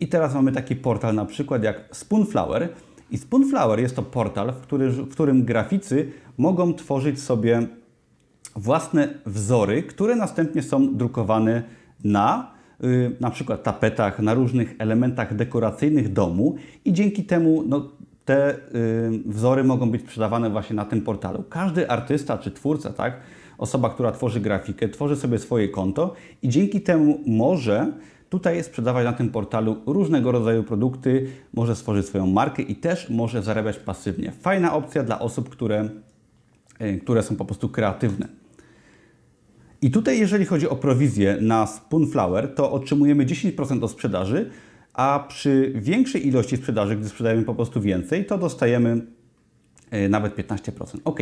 I 0.00 0.08
teraz 0.08 0.34
mamy 0.34 0.52
taki 0.52 0.76
portal 0.76 1.14
na 1.14 1.24
przykład 1.24 1.62
jak 1.62 1.88
Spoonflower. 1.92 2.68
I 3.10 3.18
Spoonflower 3.18 3.80
jest 3.80 3.96
to 3.96 4.02
portal, 4.02 4.52
w, 4.52 4.66
w 4.88 5.12
którym 5.12 5.44
graficy 5.44 6.12
mogą 6.38 6.74
tworzyć 6.74 7.20
sobie 7.20 7.66
własne 8.56 9.08
wzory, 9.26 9.82
które 9.82 10.16
następnie 10.16 10.62
są 10.62 10.96
drukowane 10.96 11.62
na 12.04 12.52
y, 12.84 13.16
na 13.20 13.30
przykład 13.30 13.62
tapetach, 13.62 14.18
na 14.18 14.34
różnych 14.34 14.74
elementach 14.78 15.36
dekoracyjnych 15.36 16.12
domu 16.12 16.56
i 16.84 16.92
dzięki 16.92 17.24
temu 17.24 17.64
no, 17.66 17.90
te 18.24 18.54
y, 18.54 18.58
wzory 19.26 19.64
mogą 19.64 19.90
być 19.90 20.02
sprzedawane 20.02 20.50
właśnie 20.50 20.76
na 20.76 20.84
tym 20.84 21.02
portalu. 21.02 21.44
Każdy 21.48 21.90
artysta 21.90 22.38
czy 22.38 22.50
twórca, 22.50 22.92
tak, 22.92 23.20
osoba, 23.58 23.90
która 23.90 24.12
tworzy 24.12 24.40
grafikę, 24.40 24.88
tworzy 24.88 25.16
sobie 25.16 25.38
swoje 25.38 25.68
konto 25.68 26.14
i 26.42 26.48
dzięki 26.48 26.80
temu 26.80 27.20
może 27.26 27.92
tutaj 28.28 28.64
sprzedawać 28.64 29.04
na 29.04 29.12
tym 29.12 29.30
portalu 29.30 29.76
różnego 29.86 30.32
rodzaju 30.32 30.64
produkty, 30.64 31.26
może 31.54 31.76
stworzyć 31.76 32.06
swoją 32.06 32.26
markę 32.26 32.62
i 32.62 32.76
też 32.76 33.10
może 33.10 33.42
zarabiać 33.42 33.78
pasywnie. 33.78 34.32
Fajna 34.40 34.74
opcja 34.74 35.02
dla 35.02 35.18
osób, 35.18 35.48
które, 35.48 35.88
y, 36.80 36.98
które 36.98 37.22
są 37.22 37.36
po 37.36 37.44
prostu 37.44 37.68
kreatywne. 37.68 38.28
I 39.82 39.90
tutaj, 39.90 40.18
jeżeli 40.18 40.46
chodzi 40.46 40.68
o 40.68 40.76
prowizję 40.76 41.38
na 41.40 41.66
Spoonflower, 41.66 42.54
to 42.54 42.72
otrzymujemy 42.72 43.26
10% 43.26 43.84
od 43.84 43.90
sprzedaży, 43.90 44.50
a 44.92 45.24
przy 45.28 45.72
większej 45.74 46.26
ilości 46.26 46.56
sprzedaży, 46.56 46.96
gdy 46.96 47.08
sprzedajemy 47.08 47.42
po 47.42 47.54
prostu 47.54 47.80
więcej, 47.80 48.26
to 48.26 48.38
dostajemy 48.38 49.06
e, 49.90 50.08
nawet 50.08 50.36
15%. 50.36 50.98
Ok, 51.04 51.20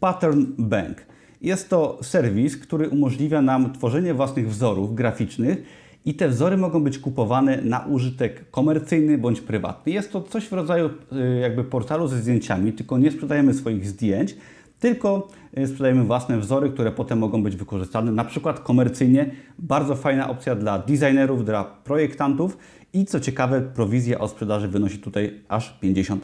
Pattern 0.00 0.44
Bank. 0.58 1.06
Jest 1.40 1.70
to 1.70 1.98
serwis, 2.02 2.56
który 2.56 2.88
umożliwia 2.88 3.42
nam 3.42 3.72
tworzenie 3.72 4.14
własnych 4.14 4.50
wzorów 4.50 4.94
graficznych 4.94 5.62
i 6.04 6.14
te 6.14 6.28
wzory 6.28 6.56
mogą 6.56 6.84
być 6.84 6.98
kupowane 6.98 7.62
na 7.62 7.86
użytek 7.86 8.50
komercyjny 8.50 9.18
bądź 9.18 9.40
prywatny. 9.40 9.92
Jest 9.92 10.12
to 10.12 10.22
coś 10.22 10.48
w 10.48 10.52
rodzaju 10.52 10.90
e, 11.12 11.38
jakby 11.38 11.64
portalu 11.64 12.08
ze 12.08 12.18
zdjęciami, 12.18 12.72
tylko 12.72 12.98
nie 12.98 13.10
sprzedajemy 13.10 13.54
swoich 13.54 13.86
zdjęć, 13.86 14.36
tylko 14.80 15.28
e, 15.54 15.66
sprzedajemy 15.66 16.04
własne 16.04 16.38
wzory, 16.38 16.70
które 16.70 16.92
potem 16.92 17.18
mogą 17.18 17.42
być 17.42 17.56
wykorzystane 17.56 18.12
na 18.12 18.24
przykład 18.24 18.60
komercyjnie. 18.60 19.30
Bardzo 19.58 19.96
fajna 19.96 20.30
opcja 20.30 20.54
dla 20.54 20.78
designerów, 20.78 21.44
dla 21.44 21.64
projektantów 21.64 22.58
i 22.92 23.04
co 23.04 23.20
ciekawe, 23.20 23.60
prowizja 23.60 24.18
od 24.18 24.30
sprzedaży 24.30 24.68
wynosi 24.68 24.98
tutaj 24.98 25.40
aż 25.48 25.78
50%. 25.82 26.18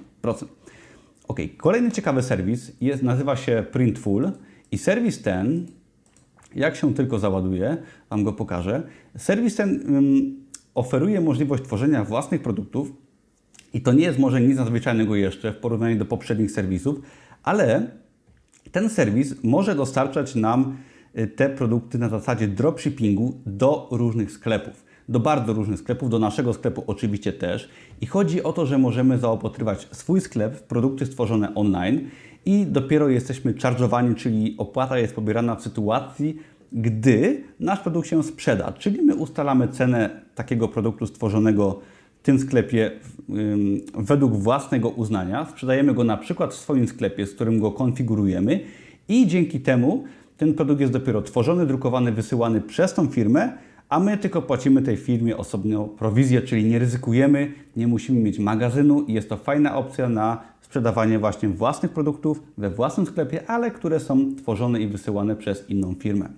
Ok, 1.29 1.39
kolejny 1.57 1.91
ciekawy 1.91 2.23
serwis 2.23 2.73
jest, 2.81 3.03
nazywa 3.03 3.37
się 3.37 3.65
Printful 3.73 4.31
i 4.75 4.79
serwis 4.79 5.23
ten, 5.23 5.67
jak 6.55 6.77
się 6.77 6.95
tylko 6.95 7.19
załaduje, 7.19 7.77
Wam 8.11 8.25
go 8.25 8.33
pokażę. 8.33 8.83
Serwis 9.17 9.57
ten 9.57 9.95
um, 9.95 10.37
oferuje 10.75 11.21
możliwość 11.21 11.63
tworzenia 11.65 12.05
własnych 12.05 12.43
produktów 12.43 12.93
i 13.75 13.81
to 13.81 13.93
nie 13.93 14.05
jest 14.05 14.19
może 14.19 14.41
nic 14.41 14.57
nadzwyczajnego 14.57 15.17
jeszcze 15.17 15.53
w 15.53 15.57
porównaniu 15.57 15.99
do 15.99 16.05
poprzednich 16.05 16.51
serwisów, 16.51 17.01
ale 17.43 17.87
ten 18.73 18.91
serwis 18.91 19.35
może 19.43 19.75
dostarczać 19.75 20.35
nam 20.35 20.77
y, 21.19 21.27
te 21.27 21.49
produkty 21.49 21.99
na 21.99 22.09
zasadzie 22.09 22.49
dropshippingu 22.49 23.41
do 23.47 23.89
różnych 23.91 24.33
sklepów. 24.33 24.85
Do 25.09 25.21
bardzo 25.21 25.53
różnych 25.53 25.79
sklepów, 25.79 26.11
do 26.11 26.19
naszego 26.19 26.53
sklepu 26.53 26.85
oczywiście 26.87 27.33
też. 27.33 27.69
I 28.01 28.07
chodzi 28.07 28.43
o 28.43 28.53
to, 28.53 28.67
że 28.67 28.79
możemy 28.79 29.19
zaopatrywać 29.19 29.89
swój 29.93 30.21
sklep 30.21 30.57
w 30.57 30.63
produkty 30.63 31.07
stworzone 31.07 31.55
online 31.55 32.09
i 32.47 32.67
dopiero 32.67 33.09
jesteśmy 33.09 33.53
charge'owani, 33.53 34.15
czyli 34.15 34.55
opłata 34.59 34.99
jest 34.99 35.15
pobierana 35.15 35.57
w 35.57 35.63
sytuacji, 35.63 36.37
gdy 36.73 37.43
nasz 37.61 37.81
produkt 37.81 38.09
się 38.09 38.23
sprzeda. 38.23 38.73
Czyli 38.73 39.03
my 39.03 39.15
ustalamy 39.15 39.69
cenę 39.69 40.21
takiego 40.35 40.69
produktu 40.69 41.07
stworzonego 41.07 41.81
w 42.19 42.23
tym 42.23 42.39
sklepie 42.39 42.91
według 43.95 44.33
własnego 44.33 44.89
uznania. 44.89 45.47
Sprzedajemy 45.51 45.95
go 45.95 46.05
na 46.05 46.17
przykład 46.17 46.55
w 46.55 46.57
swoim 46.57 46.89
sklepie, 46.89 47.27
z 47.27 47.35
którym 47.35 47.61
go 47.61 47.73
konfigurujemy 47.73 48.61
i 49.09 49.27
dzięki 49.27 49.61
temu 49.61 50.05
ten 50.37 50.55
produkt 50.55 50.81
jest 50.81 50.93
dopiero 50.93 51.23
tworzony, 51.23 51.67
drukowany, 51.67 52.13
wysyłany 52.13 52.61
przez 52.61 52.95
tą 52.95 53.07
firmę, 53.07 53.53
a 53.89 54.01
my 54.01 54.19
tylko 54.19 54.43
płacimy 54.43 54.83
tej 54.83 54.97
firmie 54.97 55.37
osobno 55.37 55.85
prowizję, 55.85 56.43
czyli 56.43 56.65
nie 56.65 56.79
ryzykujemy, 56.79 57.53
nie 57.77 57.87
musimy 57.87 58.21
mieć 58.21 58.39
magazynu 58.39 59.03
i 59.03 59.13
jest 59.13 59.29
to 59.29 59.37
fajna 59.37 59.77
opcja 59.77 60.09
na 60.09 60.54
sprzedawanie 60.75 61.19
właśnie 61.19 61.49
własnych 61.49 61.93
produktów 61.93 62.43
we 62.59 62.71
własnym 62.71 63.07
sklepie, 63.07 63.51
ale 63.51 63.71
które 63.71 64.01
są 64.01 64.37
tworzone 64.37 64.81
i 64.81 64.89
wysyłane 64.89 65.37
przez 65.37 65.71
inną 65.71 65.95
firmę. 65.95 66.29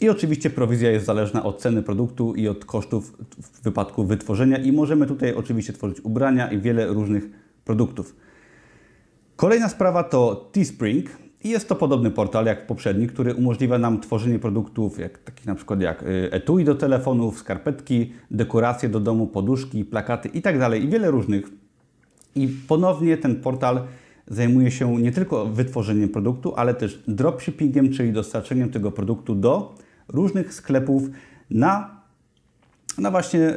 I 0.00 0.08
oczywiście 0.08 0.50
prowizja 0.50 0.90
jest 0.90 1.06
zależna 1.06 1.42
od 1.42 1.60
ceny 1.60 1.82
produktu 1.82 2.34
i 2.34 2.48
od 2.48 2.64
kosztów 2.64 3.16
w 3.42 3.62
wypadku 3.62 4.04
wytworzenia 4.04 4.58
i 4.58 4.72
możemy 4.72 5.06
tutaj 5.06 5.34
oczywiście 5.34 5.72
tworzyć 5.72 6.00
ubrania 6.00 6.50
i 6.50 6.58
wiele 6.58 6.86
różnych 6.86 7.30
produktów. 7.64 8.16
Kolejna 9.36 9.68
sprawa 9.68 10.04
to 10.04 10.50
Teespring 10.52 11.10
i 11.44 11.48
jest 11.48 11.68
to 11.68 11.74
podobny 11.74 12.10
portal 12.10 12.46
jak 12.46 12.66
poprzedni, 12.66 13.06
który 13.06 13.34
umożliwia 13.34 13.78
nam 13.78 14.00
tworzenie 14.00 14.38
produktów 14.38 14.98
jak, 14.98 15.18
takich 15.18 15.46
na 15.46 15.54
przykład 15.54 15.80
jak 15.80 16.02
y, 16.02 16.28
etui 16.32 16.64
do 16.64 16.74
telefonów, 16.74 17.38
skarpetki, 17.38 18.12
dekoracje 18.30 18.88
do 18.88 19.00
domu, 19.00 19.26
poduszki, 19.26 19.84
plakaty 19.84 20.28
itd. 20.28 20.58
Tak 20.58 20.82
i 20.82 20.88
wiele 20.88 21.10
różnych. 21.10 21.61
I 22.34 22.48
ponownie 22.68 23.16
ten 23.16 23.36
portal 23.36 23.80
zajmuje 24.28 24.70
się 24.70 25.00
nie 25.00 25.12
tylko 25.12 25.46
wytworzeniem 25.46 26.08
produktu, 26.08 26.54
ale 26.56 26.74
też 26.74 27.02
dropshippingiem, 27.08 27.92
czyli 27.92 28.12
dostarczeniem 28.12 28.70
tego 28.70 28.92
produktu 28.92 29.34
do 29.34 29.74
różnych 30.08 30.54
sklepów 30.54 31.02
na, 31.50 32.02
na 32.98 33.10
właśnie 33.10 33.40
y, 33.40 33.54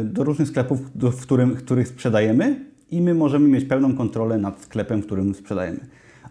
y, 0.00 0.04
do 0.04 0.24
różnych 0.24 0.48
sklepów, 0.48 0.80
w 0.94 1.22
którym, 1.22 1.56
których 1.56 1.88
sprzedajemy 1.88 2.64
i 2.90 3.00
my 3.00 3.14
możemy 3.14 3.48
mieć 3.48 3.64
pełną 3.64 3.96
kontrolę 3.96 4.38
nad 4.38 4.62
sklepem, 4.62 5.02
w 5.02 5.06
którym 5.06 5.34
sprzedajemy. 5.34 5.80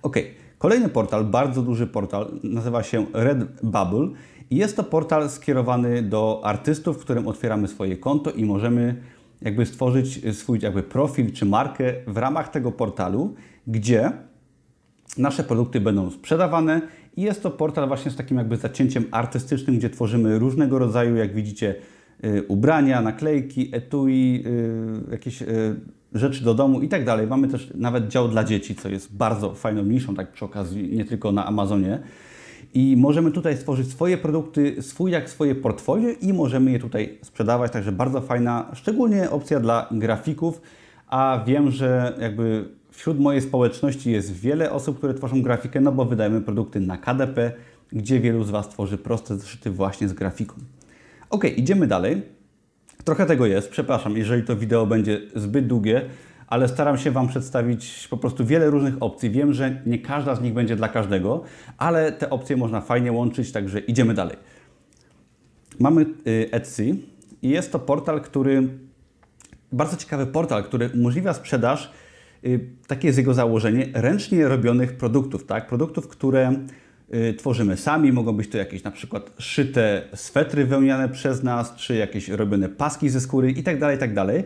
Ok, 0.01 0.17
kolejny 0.58 0.89
portal, 0.89 1.25
bardzo 1.25 1.62
duży 1.62 1.88
portal, 1.88 2.31
nazywa 2.43 2.84
się 2.84 3.05
Redbubble 3.13 4.10
i 4.50 4.55
jest 4.55 4.75
to 4.75 4.84
portal 4.84 5.29
skierowany 5.29 6.01
do 6.01 6.41
artystów, 6.43 6.98
w 6.98 7.00
którym 7.00 7.27
otwieramy 7.27 7.67
swoje 7.67 7.98
konto 7.98 8.31
i 8.31 8.46
możemy 8.46 8.96
jakby 9.41 9.65
stworzyć 9.65 10.36
swój 10.36 10.60
jakby 10.62 10.84
profil 10.84 11.31
czy 11.31 11.46
markę 11.46 11.93
w 12.08 12.17
ramach 12.17 12.50
tego 12.50 12.72
portalu, 12.72 13.36
gdzie 13.67 14.12
nasze 15.17 15.43
produkty 15.43 15.81
będą 15.81 16.12
sprzedawane 16.12 16.81
i 17.17 17.22
jest 17.22 17.43
to 17.43 17.51
portal 17.51 17.88
właśnie 17.88 18.12
z 18.12 18.15
takim 18.15 18.38
jakby 18.38 18.58
zacięciem 18.58 19.05
artystycznym, 19.12 19.77
gdzie 19.77 19.89
tworzymy 19.89 20.39
różnego 20.39 20.79
rodzaju, 20.79 21.15
jak 21.15 21.34
widzicie, 21.34 21.75
y, 22.24 22.43
ubrania, 22.48 23.01
naklejki, 23.01 23.69
etui, 23.75 24.43
y, 25.08 25.12
jakieś 25.12 25.43
rzeczy 26.13 26.43
do 26.43 26.53
domu 26.53 26.81
i 26.81 26.88
tak 26.88 27.05
dalej. 27.05 27.27
Mamy 27.27 27.48
też 27.48 27.72
nawet 27.75 28.08
dział 28.08 28.27
dla 28.27 28.43
dzieci, 28.43 28.75
co 28.75 28.89
jest 28.89 29.15
bardzo 29.15 29.53
fajną 29.53 29.84
niszą, 29.84 30.15
tak 30.15 30.31
przy 30.31 30.46
okazji, 30.46 30.98
nie 30.98 31.05
tylko 31.05 31.31
na 31.31 31.46
Amazonie. 31.46 32.00
I 32.74 32.96
możemy 32.98 33.32
tutaj 33.32 33.58
stworzyć 33.58 33.90
swoje 33.90 34.18
produkty, 34.18 34.82
swój 34.82 35.12
jak 35.12 35.30
swoje 35.30 35.56
portfolio 35.56 36.10
i 36.22 36.34
możemy 36.34 36.72
je 36.72 36.80
tutaj 36.80 37.20
sprzedawać, 37.24 37.72
także 37.72 37.92
bardzo 37.92 38.22
fajna, 38.22 38.72
szczególnie 38.74 39.30
opcja 39.30 39.60
dla 39.60 39.88
grafików, 39.92 40.62
a 41.08 41.44
wiem, 41.48 41.72
że 41.72 42.18
jakby 42.22 42.70
wśród 42.92 43.20
mojej 43.20 43.42
społeczności 43.42 44.12
jest 44.12 44.34
wiele 44.34 44.72
osób, 44.72 44.98
które 44.98 45.14
tworzą 45.14 45.42
grafikę, 45.42 45.82
no 45.82 45.92
bo 45.92 46.06
wydajemy 46.06 46.42
produkty 46.42 46.80
na 46.80 46.98
KDP, 46.98 47.52
gdzie 47.92 48.20
wielu 48.20 48.44
z 48.44 48.50
Was 48.50 48.70
tworzy 48.70 48.98
proste 48.98 49.38
zeszyty 49.38 49.72
właśnie 49.72 50.10
z 50.10 50.14
grafiką. 50.14 50.56
Ok, 51.30 51.46
idziemy 51.58 51.88
dalej. 51.88 52.22
Trochę 53.04 53.26
tego 53.26 53.46
jest, 53.46 53.70
przepraszam, 53.70 54.18
jeżeli 54.18 54.44
to 54.44 54.56
wideo 54.56 54.86
będzie 54.86 55.22
zbyt 55.36 55.68
długie, 55.68 56.02
ale 56.50 56.68
staram 56.68 56.98
się 56.98 57.12
Wam 57.12 57.27
przedstawić 57.27 58.08
po 58.10 58.18
prostu 58.18 58.46
wiele 58.46 58.70
różnych 58.70 58.94
opcji. 59.00 59.29
Wiem, 59.29 59.53
że 59.53 59.82
nie 59.86 60.00
każda 60.00 60.36
z 60.36 60.41
nich 60.41 60.53
będzie 60.53 60.75
dla 60.75 60.89
każdego, 60.89 61.44
ale 61.77 62.12
te 62.12 62.29
opcje 62.29 62.58
można 62.58 62.82
fajnie 62.82 63.12
łączyć, 63.12 63.51
także 63.51 63.79
idziemy 63.79 64.13
dalej. 64.13 64.38
Mamy 65.79 66.01
y, 66.27 66.50
Etsy 66.51 66.96
i 67.41 67.50
jest 67.50 67.72
to 67.72 67.79
portal, 67.79 68.22
który, 68.22 68.68
bardzo 69.72 69.98
ciekawy 69.98 70.27
portal, 70.27 70.63
który 70.63 70.89
umożliwia 70.89 71.34
sprzedaż, 71.34 71.91
y, 72.46 72.70
takie 72.88 73.08
jest 73.08 73.18
jego 73.18 73.34
założenie, 73.34 73.88
ręcznie 73.94 74.48
robionych 74.48 74.98
produktów, 74.98 75.46
tak? 75.46 75.68
Produktów, 75.68 76.08
które 76.08 76.56
Y, 77.13 77.34
tworzymy 77.34 77.77
sami. 77.77 78.12
Mogą 78.12 78.34
być 78.34 78.50
to 78.50 78.58
jakieś 78.58 78.84
na 78.84 78.91
przykład 78.91 79.32
szyte 79.38 80.01
swetry 80.15 80.65
wełniane 80.65 81.10
przez 81.10 81.44
nas, 81.44 81.75
czy 81.75 81.96
jakieś 81.96 82.29
robione 82.29 82.70
paski 82.70 83.10
ze 83.10 83.22
skóry 83.22 83.51
itd., 83.51 83.79
tak 83.79 83.91
itd. 83.91 84.44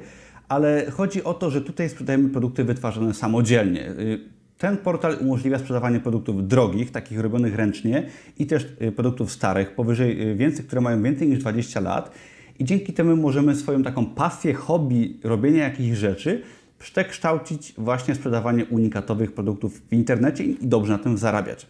Ale 0.54 0.92
chodzi 0.92 1.24
o 1.24 1.34
to, 1.34 1.50
że 1.50 1.62
tutaj 1.62 1.90
sprzedajemy 1.90 2.30
produkty 2.30 2.64
wytwarzane 2.64 3.14
samodzielnie. 3.14 3.90
Y, 3.90 4.20
ten 4.58 4.78
portal 4.78 5.18
umożliwia 5.22 5.60
sprzedawanie 5.60 6.00
produktów 6.00 6.48
drogich, 6.48 6.92
takich 6.92 7.20
robionych 7.20 7.56
ręcznie 7.56 8.10
i 8.40 8.46
też 8.46 8.68
y, 8.82 8.92
produktów 8.92 9.32
starych, 9.32 9.76
powyżej 9.76 10.36
więcej, 10.36 10.66
które 10.66 10.82
mają 10.82 11.04
więcej 11.04 11.28
niż 11.28 11.40
20 11.40 11.80
lat. 11.80 12.12
I 12.60 12.66
dzięki 12.66 12.94
temu 12.94 13.16
możemy 13.16 13.56
swoją 13.56 13.84
taką 13.84 14.06
pasję, 14.06 14.54
hobby 14.54 15.18
robienia 15.24 15.64
jakichś 15.64 15.98
rzeczy 15.98 16.42
przekształcić 16.80 17.74
właśnie 17.78 18.16
sprzedawanie 18.16 18.66
unikatowych 18.66 19.32
produktów 19.32 19.82
w 19.90 19.94
internecie 19.94 20.44
i 20.44 20.58
dobrze 20.62 20.92
na 20.92 21.00
tym 21.00 21.18
zarabiać. 21.18 21.68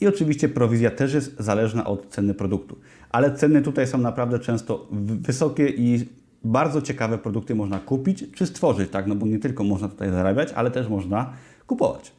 I 0.00 0.06
oczywiście 0.06 0.48
prowizja 0.48 0.90
też 0.90 1.14
jest 1.14 1.36
zależna 1.38 1.84
od 1.84 2.08
ceny 2.08 2.34
produktu. 2.34 2.78
Ale 3.10 3.34
ceny 3.34 3.62
tutaj 3.62 3.86
są 3.86 3.98
naprawdę 3.98 4.38
często 4.38 4.88
wysokie 5.20 5.68
i 5.68 6.06
bardzo 6.44 6.82
ciekawe 6.82 7.18
produkty 7.18 7.54
można 7.54 7.78
kupić 7.78 8.24
czy 8.34 8.46
stworzyć, 8.46 8.90
tak? 8.90 9.06
No 9.06 9.14
bo 9.14 9.26
nie 9.26 9.38
tylko 9.38 9.64
można 9.64 9.88
tutaj 9.88 10.10
zarabiać, 10.10 10.52
ale 10.52 10.70
też 10.70 10.88
można 10.88 11.32
kupować. 11.66 12.12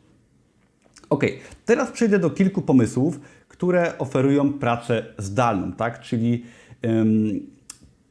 Ok, 1.09 1.23
teraz 1.65 1.91
przejdę 1.91 2.19
do 2.19 2.29
kilku 2.29 2.61
pomysłów, 2.61 3.19
które 3.47 3.97
oferują 3.97 4.53
pracę 4.53 5.05
zdalną, 5.17 5.71
tak? 5.71 5.99
Czyli 5.99 6.43
ym, 6.85 7.39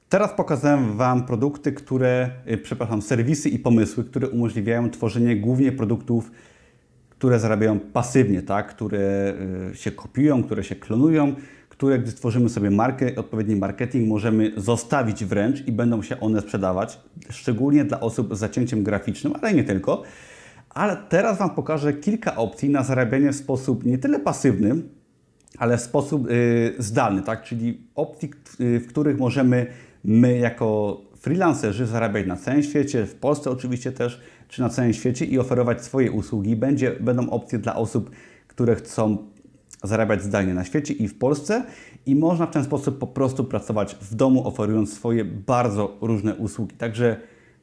teraz 0.08 0.32
pokazałem 0.32 0.96
Wam 0.96 1.26
produkty, 1.26 1.72
które, 1.72 2.30
yy, 2.46 2.58
przepraszam, 2.58 3.02
serwisy 3.02 3.48
i 3.48 3.58
pomysły, 3.58 4.04
które 4.04 4.28
umożliwiają 4.28 4.90
tworzenie 4.90 5.36
głównie 5.36 5.72
produktów 5.72 6.30
które 7.22 7.38
zarabiają 7.38 7.80
pasywnie, 7.80 8.42
tak? 8.42 8.68
które 8.68 9.34
y, 9.72 9.76
się 9.76 9.90
kopiują, 9.90 10.42
które 10.42 10.64
się 10.64 10.74
klonują, 10.74 11.34
które 11.82 11.98
gdy 11.98 12.10
stworzymy 12.10 12.48
sobie 12.48 12.70
markę, 12.70 13.16
odpowiedni 13.16 13.56
marketing, 13.56 14.08
możemy 14.08 14.52
zostawić 14.56 15.24
wręcz 15.24 15.66
i 15.66 15.72
będą 15.72 16.02
się 16.02 16.20
one 16.20 16.40
sprzedawać, 16.40 17.00
szczególnie 17.30 17.84
dla 17.84 18.00
osób 18.00 18.34
z 18.34 18.38
zacięciem 18.38 18.82
graficznym, 18.82 19.32
ale 19.42 19.54
nie 19.54 19.64
tylko. 19.64 20.02
Ale 20.70 20.96
teraz 21.08 21.38
Wam 21.38 21.50
pokażę 21.50 21.92
kilka 21.92 22.36
opcji 22.36 22.70
na 22.70 22.82
zarabianie 22.82 23.32
w 23.32 23.36
sposób 23.36 23.84
nie 23.84 23.98
tyle 23.98 24.20
pasywny, 24.20 24.82
ale 25.58 25.78
w 25.78 25.80
sposób 25.80 26.30
y, 26.30 26.74
zdalny, 26.78 27.22
tak? 27.22 27.42
czyli 27.42 27.86
opcji, 27.94 28.30
y, 28.60 28.80
w 28.80 28.86
których 28.86 29.18
możemy 29.18 29.66
my 30.04 30.38
jako 30.38 31.00
freelancerzy 31.16 31.86
zarabiać 31.86 32.26
na 32.26 32.36
całym 32.36 32.62
świecie, 32.62 33.06
w 33.06 33.14
Polsce 33.14 33.50
oczywiście 33.50 33.92
też, 33.92 34.20
czy 34.48 34.60
na 34.60 34.68
całym 34.68 34.92
świecie 34.92 35.24
i 35.24 35.38
oferować 35.38 35.84
swoje 35.84 36.12
usługi. 36.12 36.56
Będzie, 36.56 36.90
będą 37.00 37.30
opcje 37.30 37.58
dla 37.58 37.76
osób, 37.76 38.10
które 38.48 38.74
chcą 38.74 39.31
zarabiać 39.82 40.22
zdalnie 40.22 40.54
na 40.54 40.64
świecie 40.64 40.94
i 40.94 41.08
w 41.08 41.18
Polsce 41.18 41.64
i 42.06 42.16
można 42.16 42.46
w 42.46 42.50
ten 42.50 42.64
sposób 42.64 42.98
po 42.98 43.06
prostu 43.06 43.44
pracować 43.44 43.94
w 43.94 44.14
domu, 44.14 44.46
oferując 44.46 44.92
swoje 44.92 45.24
bardzo 45.24 45.96
różne 46.00 46.34
usługi. 46.34 46.76
Także 46.76 47.16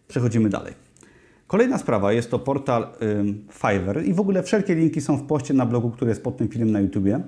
przechodzimy 0.08 0.50
dalej. 0.50 0.74
Kolejna 1.48 1.78
sprawa 1.78 2.14
jest 2.14 2.32
to 2.32 2.40
portal 2.40 2.88
ym, 3.02 3.48
Fiverr 3.52 4.06
i 4.06 4.14
w 4.14 4.20
ogóle 4.20 4.44
wszelkie 4.44 4.76
linki 4.76 5.02
są 5.02 5.18
w 5.18 5.28
poście 5.28 5.54
na 5.54 5.66
blogu, 5.66 5.92
który 5.92 6.10
jest 6.10 6.24
pod 6.24 6.38
tym 6.38 6.48
filmem 6.48 6.72
na 6.72 6.80
YouTubie. 6.80 7.20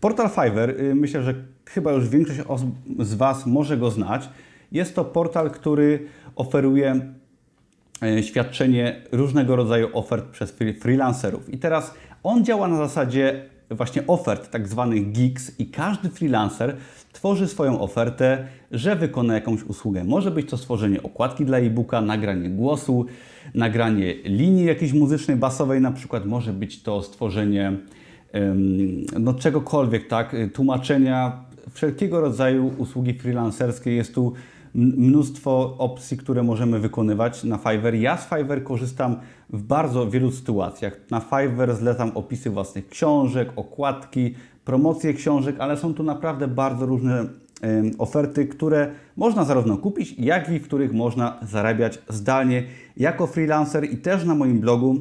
Portal 0.00 0.30
Fiverr, 0.30 0.80
y, 0.80 0.94
myślę, 0.94 1.22
że 1.22 1.34
chyba 1.64 1.92
już 1.92 2.08
większość 2.08 2.40
z 2.98 3.14
Was 3.14 3.46
może 3.46 3.76
go 3.76 3.90
znać. 3.90 4.28
Jest 4.72 4.94
to 4.94 5.04
portal, 5.04 5.50
który 5.50 6.06
oferuje 6.36 7.12
y, 8.02 8.22
świadczenie 8.22 9.02
różnego 9.12 9.56
rodzaju 9.56 9.88
ofert 9.92 10.26
przez 10.26 10.54
freelancerów. 10.80 11.54
I 11.54 11.58
teraz 11.58 11.94
on 12.26 12.44
działa 12.44 12.68
na 12.68 12.76
zasadzie 12.76 13.42
właśnie 13.70 14.06
ofert, 14.06 14.50
tak 14.50 14.68
zwanych 14.68 15.12
gigs, 15.12 15.60
i 15.60 15.66
każdy 15.66 16.08
freelancer 16.08 16.76
tworzy 17.12 17.48
swoją 17.48 17.80
ofertę, 17.80 18.46
że 18.70 18.96
wykona 18.96 19.34
jakąś 19.34 19.62
usługę. 19.62 20.04
Może 20.04 20.30
być 20.30 20.50
to 20.50 20.56
stworzenie 20.56 21.02
okładki 21.02 21.44
dla 21.44 21.58
e-booka, 21.58 22.00
nagranie 22.00 22.50
głosu, 22.50 23.06
nagranie 23.54 24.14
linii 24.24 24.64
jakiejś 24.64 24.92
muzycznej, 24.92 25.36
basowej, 25.36 25.80
na 25.80 25.92
przykład 25.92 26.26
może 26.26 26.52
być 26.52 26.82
to 26.82 27.02
stworzenie 27.02 27.72
no, 29.18 29.34
czegokolwiek, 29.34 30.08
tak, 30.08 30.36
tłumaczenia, 30.52 31.44
wszelkiego 31.70 32.20
rodzaju 32.20 32.72
usługi 32.78 33.14
freelancerskie. 33.14 33.92
Jest 33.92 34.14
tu 34.14 34.32
mnóstwo 34.76 35.74
opcji, 35.78 36.16
które 36.16 36.42
możemy 36.42 36.80
wykonywać 36.80 37.44
na 37.44 37.58
Fiverr. 37.58 37.94
Ja 37.94 38.16
z 38.16 38.28
Fiverr 38.28 38.62
korzystam 38.62 39.16
w 39.50 39.62
bardzo 39.62 40.10
wielu 40.10 40.30
sytuacjach. 40.30 41.00
Na 41.10 41.20
Fiverr 41.20 41.74
zlecam 41.74 42.10
opisy 42.14 42.50
własnych 42.50 42.88
książek, 42.88 43.48
okładki, 43.56 44.34
promocje 44.64 45.14
książek, 45.14 45.56
ale 45.58 45.76
są 45.76 45.94
tu 45.94 46.02
naprawdę 46.02 46.48
bardzo 46.48 46.86
różne 46.86 47.24
oferty, 47.98 48.46
które 48.46 48.90
można 49.16 49.44
zarówno 49.44 49.76
kupić, 49.76 50.14
jak 50.18 50.48
i 50.48 50.58
w 50.58 50.64
których 50.64 50.92
można 50.92 51.38
zarabiać 51.42 51.98
zdalnie 52.08 52.64
jako 52.96 53.26
freelancer 53.26 53.84
i 53.84 53.96
też 53.96 54.24
na 54.24 54.34
moim 54.34 54.60
blogu 54.60 54.96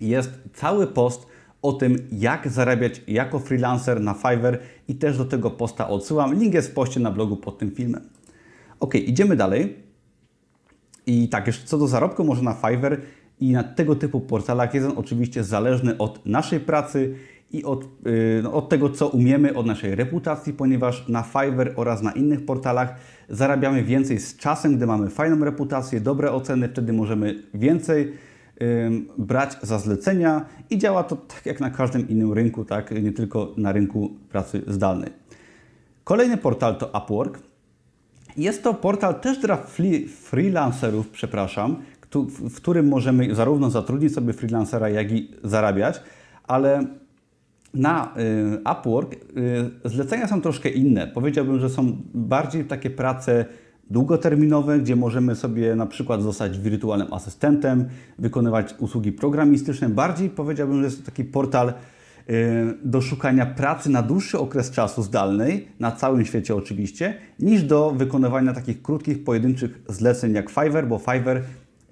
jest 0.00 0.30
cały 0.54 0.86
post 0.86 1.26
o 1.62 1.72
tym, 1.72 1.96
jak 2.12 2.48
zarabiać 2.48 3.02
jako 3.08 3.38
freelancer 3.38 4.00
na 4.00 4.14
Fiverr 4.14 4.58
i 4.88 4.94
też 4.94 5.18
do 5.18 5.24
tego 5.24 5.50
posta 5.50 5.88
odsyłam. 5.88 6.34
Link 6.34 6.54
jest 6.54 6.70
w 6.70 6.74
poście 6.74 7.00
na 7.00 7.10
blogu 7.10 7.36
pod 7.36 7.58
tym 7.58 7.70
filmem. 7.70 8.02
Ok, 8.80 8.94
idziemy 8.94 9.36
dalej. 9.36 9.76
I 11.06 11.28
tak, 11.28 11.46
jeszcze 11.46 11.66
co 11.66 11.78
do 11.78 11.88
zarobku, 11.88 12.24
może 12.24 12.42
na 12.42 12.54
Fiverr 12.54 13.00
i 13.40 13.52
na 13.52 13.62
tego 13.62 13.96
typu 13.96 14.20
portalach 14.20 14.74
jest 14.74 14.86
on 14.86 14.92
oczywiście 14.96 15.44
zależny 15.44 15.98
od 15.98 16.26
naszej 16.26 16.60
pracy 16.60 17.14
i 17.52 17.64
od, 17.64 17.84
yy, 18.42 18.50
od 18.52 18.68
tego, 18.68 18.90
co 18.90 19.08
umiemy, 19.08 19.54
od 19.54 19.66
naszej 19.66 19.94
reputacji, 19.94 20.52
ponieważ 20.52 21.08
na 21.08 21.22
Fiverr 21.22 21.72
oraz 21.76 22.02
na 22.02 22.12
innych 22.12 22.44
portalach 22.44 22.94
zarabiamy 23.28 23.84
więcej 23.84 24.20
z 24.20 24.36
czasem, 24.36 24.76
gdy 24.76 24.86
mamy 24.86 25.10
fajną 25.10 25.44
reputację, 25.44 26.00
dobre 26.00 26.32
oceny, 26.32 26.68
wtedy 26.68 26.92
możemy 26.92 27.42
więcej 27.54 28.12
brać 29.18 29.56
za 29.62 29.78
zlecenia 29.78 30.46
i 30.70 30.78
działa 30.78 31.04
to 31.04 31.16
tak 31.16 31.46
jak 31.46 31.60
na 31.60 31.70
każdym 31.70 32.08
innym 32.08 32.32
rynku, 32.32 32.64
tak 32.64 33.02
nie 33.02 33.12
tylko 33.12 33.54
na 33.56 33.72
rynku 33.72 34.10
pracy 34.28 34.62
zdalnej. 34.66 35.10
Kolejny 36.04 36.36
portal 36.36 36.76
to 36.78 36.90
Upwork. 36.98 37.49
Jest 38.36 38.62
to 38.62 38.74
portal 38.74 39.20
też 39.20 39.38
dla 39.38 39.58
freelancerów, 40.22 41.08
przepraszam, 41.08 41.76
w 42.28 42.56
którym 42.56 42.88
możemy 42.88 43.34
zarówno 43.34 43.70
zatrudnić 43.70 44.14
sobie 44.14 44.32
freelancera, 44.32 44.88
jak 44.88 45.12
i 45.12 45.30
zarabiać, 45.44 46.00
ale 46.46 46.84
na 47.74 48.14
y, 48.16 48.72
Upwork 48.72 49.14
y, 49.14 49.18
zlecenia 49.84 50.28
są 50.28 50.40
troszkę 50.40 50.68
inne. 50.68 51.06
Powiedziałbym, 51.06 51.60
że 51.60 51.70
są 51.70 51.96
bardziej 52.14 52.64
takie 52.64 52.90
prace 52.90 53.44
długoterminowe, 53.90 54.78
gdzie 54.78 54.96
możemy 54.96 55.34
sobie 55.34 55.76
na 55.76 55.86
przykład 55.86 56.22
zostać 56.22 56.58
wirtualnym 56.58 57.12
asystentem, 57.12 57.88
wykonywać 58.18 58.74
usługi 58.78 59.12
programistyczne. 59.12 59.88
Bardziej 59.88 60.30
powiedziałbym, 60.30 60.78
że 60.78 60.84
jest 60.84 60.98
to 60.98 61.06
taki 61.06 61.24
portal 61.24 61.72
do 62.84 63.00
szukania 63.00 63.46
pracy 63.46 63.90
na 63.90 64.02
dłuższy 64.02 64.38
okres 64.38 64.70
czasu 64.70 65.02
zdalnej, 65.02 65.68
na 65.80 65.92
całym 65.92 66.24
świecie 66.24 66.56
oczywiście, 66.56 67.14
niż 67.38 67.62
do 67.62 67.90
wykonywania 67.90 68.52
takich 68.52 68.82
krótkich, 68.82 69.24
pojedynczych 69.24 69.82
zleceń 69.88 70.34
jak 70.34 70.50
Fiverr, 70.50 70.86
bo 70.86 70.98
Fiverr 70.98 71.42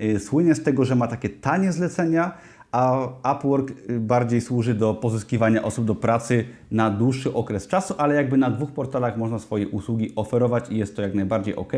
y, 0.01 0.19
słynie 0.19 0.55
z 0.55 0.63
tego, 0.63 0.85
że 0.85 0.95
ma 0.95 1.07
takie 1.07 1.29
tanie 1.29 1.73
zlecenia, 1.73 2.33
a 2.73 3.09
Upwork 3.35 3.71
y, 3.91 4.01
bardziej 4.01 4.41
służy 4.41 4.75
do 4.75 4.95
pozyskiwania 4.95 5.63
osób 5.63 5.85
do 5.85 5.95
pracy 5.95 6.45
na 6.71 6.91
dłuższy 6.91 7.35
okres 7.35 7.67
czasu, 7.67 7.95
ale 7.99 8.15
jakby 8.15 8.37
na 8.37 8.51
dwóch 8.51 8.73
portalach 8.73 9.17
można 9.17 9.39
swoje 9.39 9.69
usługi 9.69 10.13
oferować 10.17 10.71
i 10.71 10.79
jest 10.79 10.97
to 10.97 11.03
jak 11.03 11.15
najbardziej 11.15 11.57
ok. 11.57 11.73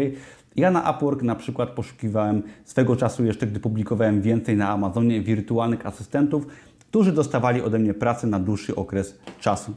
Ja 0.57 0.71
na 0.71 0.91
Upwork 0.91 1.23
na 1.23 1.35
przykład 1.35 1.71
poszukiwałem 1.71 2.43
swego 2.65 2.97
czasu 2.97 3.25
jeszcze, 3.25 3.47
gdy 3.47 3.61
publikowałem 3.61 4.23
więcej 4.23 4.57
na 4.57 4.69
Amazonie 4.69 5.21
wirtualnych 5.21 5.87
asystentów, 5.87 6.47
którzy 6.91 7.13
dostawali 7.13 7.63
ode 7.63 7.79
mnie 7.79 7.95
pracę 7.95 8.27
na 8.27 8.41
dłuższy 8.41 8.75
okres 8.75 9.19
czasu. 9.41 9.75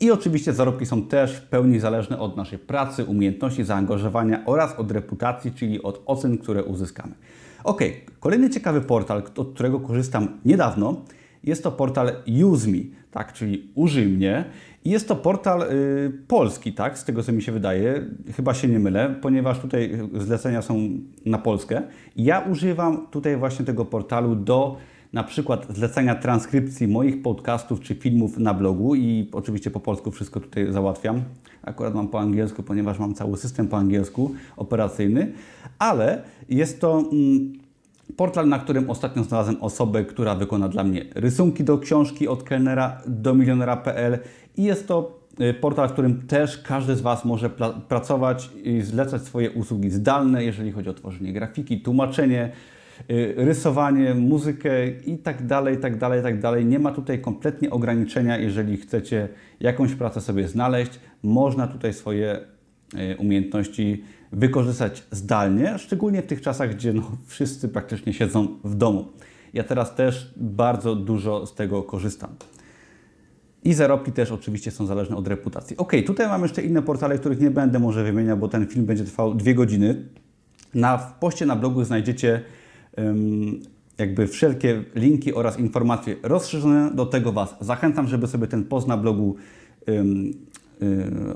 I 0.00 0.10
oczywiście 0.10 0.52
zarobki 0.52 0.86
są 0.86 1.02
też 1.02 1.36
w 1.36 1.42
pełni 1.42 1.80
zależne 1.80 2.18
od 2.18 2.36
naszej 2.36 2.58
pracy, 2.58 3.04
umiejętności, 3.04 3.64
zaangażowania 3.64 4.42
oraz 4.46 4.78
od 4.78 4.92
reputacji, 4.92 5.52
czyli 5.52 5.82
od 5.82 6.02
ocen, 6.06 6.38
które 6.38 6.64
uzyskamy. 6.64 7.14
Ok, 7.64 7.80
kolejny 8.20 8.50
ciekawy 8.50 8.80
portal, 8.80 9.22
od 9.36 9.54
którego 9.54 9.80
korzystam 9.80 10.28
niedawno, 10.44 10.96
jest 11.44 11.62
to 11.62 11.72
portal 11.72 12.12
UseMe, 12.44 12.78
tak, 13.10 13.32
czyli 13.32 13.70
użyj 13.74 14.06
mnie. 14.06 14.44
I 14.84 14.90
jest 14.90 15.08
to 15.08 15.16
portal 15.16 15.62
y, 15.62 16.12
polski, 16.28 16.72
tak, 16.72 16.98
z 16.98 17.04
tego 17.04 17.22
co 17.22 17.32
mi 17.32 17.42
się 17.42 17.52
wydaje, 17.52 18.04
chyba 18.36 18.54
się 18.54 18.68
nie 18.68 18.78
mylę, 18.78 19.14
ponieważ 19.22 19.58
tutaj 19.58 19.98
zlecenia 20.14 20.62
są 20.62 20.88
na 21.26 21.38
Polskę. 21.38 21.82
Ja 22.16 22.40
używam 22.40 23.06
tutaj 23.10 23.36
właśnie 23.36 23.64
tego 23.64 23.84
portalu 23.84 24.36
do 24.36 24.76
na 25.12 25.24
przykład 25.24 25.66
zlecenia 25.76 26.14
transkrypcji 26.14 26.88
moich 26.88 27.22
podcastów 27.22 27.80
czy 27.80 27.94
filmów 27.94 28.38
na 28.38 28.54
blogu 28.54 28.94
i 28.94 29.28
oczywiście 29.32 29.70
po 29.70 29.80
polsku 29.80 30.10
wszystko 30.10 30.40
tutaj 30.40 30.72
załatwiam. 30.72 31.22
Akurat 31.62 31.94
mam 31.94 32.08
po 32.08 32.20
angielsku, 32.20 32.62
ponieważ 32.62 32.98
mam 32.98 33.14
cały 33.14 33.36
system 33.36 33.68
po 33.68 33.76
angielsku 33.76 34.34
operacyjny, 34.56 35.32
ale 35.78 36.22
jest 36.48 36.80
to 36.80 37.04
mm, 37.12 37.52
portal, 38.16 38.48
na 38.48 38.58
którym 38.58 38.90
ostatnio 38.90 39.24
znalazłem 39.24 39.62
osobę, 39.62 40.04
która 40.04 40.34
wykona 40.34 40.68
dla 40.68 40.84
mnie 40.84 41.04
rysunki 41.14 41.64
do 41.64 41.78
książki 41.78 42.28
od 42.28 42.42
kelnera 42.42 43.00
do 43.06 43.34
milionera.pl 43.34 44.18
i 44.56 44.62
jest 44.62 44.88
to 44.88 45.20
y, 45.40 45.54
portal, 45.54 45.88
w 45.88 45.92
którym 45.92 46.26
też 46.26 46.58
każdy 46.58 46.96
z 46.96 47.00
Was 47.00 47.24
może 47.24 47.50
pracować 47.88 48.50
i 48.64 48.80
zlecać 48.80 49.22
swoje 49.22 49.50
usługi 49.50 49.90
zdalne, 49.90 50.44
jeżeli 50.44 50.72
chodzi 50.72 50.88
o 50.88 50.94
tworzenie 50.94 51.32
grafiki, 51.32 51.80
tłumaczenie, 51.80 52.52
rysowanie, 53.36 54.14
muzykę 54.14 54.88
i 54.88 55.18
tak 55.18 55.46
dalej, 55.46 55.78
tak 55.78 55.98
dalej, 55.98 56.22
tak 56.22 56.40
dalej. 56.40 56.66
Nie 56.66 56.78
ma 56.78 56.92
tutaj 56.92 57.20
kompletnie 57.20 57.70
ograniczenia, 57.70 58.38
jeżeli 58.38 58.76
chcecie 58.76 59.28
jakąś 59.60 59.94
pracę 59.94 60.20
sobie 60.20 60.48
znaleźć. 60.48 61.00
Można 61.22 61.66
tutaj 61.66 61.92
swoje 61.92 62.40
y, 62.94 63.16
umiejętności 63.16 64.04
wykorzystać 64.32 65.04
zdalnie, 65.10 65.78
szczególnie 65.78 66.22
w 66.22 66.26
tych 66.26 66.40
czasach, 66.40 66.74
gdzie 66.74 66.92
no, 66.92 67.02
wszyscy 67.26 67.68
praktycznie 67.68 68.12
siedzą 68.12 68.48
w 68.64 68.74
domu. 68.74 69.08
Ja 69.54 69.64
teraz 69.64 69.94
też 69.94 70.34
bardzo 70.36 70.96
dużo 70.96 71.46
z 71.46 71.54
tego 71.54 71.82
korzystam. 71.82 72.30
I 73.64 73.74
zarobki 73.74 74.12
też 74.12 74.32
oczywiście 74.32 74.70
są 74.70 74.86
zależne 74.86 75.16
od 75.16 75.28
reputacji. 75.28 75.76
Ok, 75.76 75.92
tutaj 76.06 76.28
mam 76.28 76.42
jeszcze 76.42 76.62
inne 76.62 76.82
portale, 76.82 77.18
których 77.18 77.40
nie 77.40 77.50
będę 77.50 77.78
może 77.78 78.04
wymieniał, 78.04 78.36
bo 78.36 78.48
ten 78.48 78.66
film 78.66 78.86
będzie 78.86 79.04
trwał 79.04 79.34
dwie 79.34 79.54
godziny. 79.54 80.04
Na 80.74 80.98
w 80.98 81.18
poście 81.18 81.46
na 81.46 81.56
blogu 81.56 81.84
znajdziecie 81.84 82.42
jakby 83.98 84.26
wszelkie 84.26 84.84
linki 84.94 85.34
oraz 85.34 85.58
informacje 85.58 86.16
rozszerzone. 86.22 86.90
Do 86.94 87.06
tego 87.06 87.32
Was 87.32 87.56
zachęcam, 87.60 88.08
żeby 88.08 88.26
sobie 88.26 88.46
ten 88.46 88.64
post 88.64 88.88
na 88.88 88.96
blogu 88.96 89.36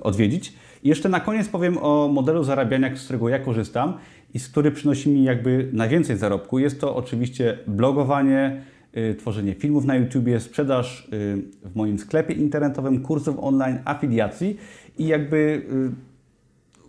odwiedzić. 0.03 0.53
I 0.83 0.88
jeszcze 0.88 1.09
na 1.09 1.21
koniec 1.21 1.49
powiem 1.49 1.79
o 1.79 2.09
modelu 2.09 2.45
zarabiania, 2.45 2.97
z 2.97 3.05
którego 3.05 3.29
ja 3.29 3.38
korzystam 3.38 3.95
i 4.35 4.38
z 4.38 4.49
który 4.49 4.71
przynosi 4.71 5.11
mi 5.11 5.25
jakby 5.25 5.71
najwięcej 5.73 6.17
zarobku. 6.17 6.59
Jest 6.59 6.81
to 6.81 6.97
oczywiście 6.97 7.59
blogowanie, 7.67 8.62
y, 8.97 9.14
tworzenie 9.14 9.55
filmów 9.55 9.85
na 9.85 9.97
YouTube, 9.97 10.29
sprzedaż 10.38 11.09
y, 11.12 11.43
w 11.62 11.77
moim 11.77 11.99
sklepie 11.99 12.35
internetowym, 12.35 13.03
kursów 13.03 13.37
online, 13.38 13.79
afiliacji 13.85 14.57
i 14.99 15.07
jakby 15.07 15.62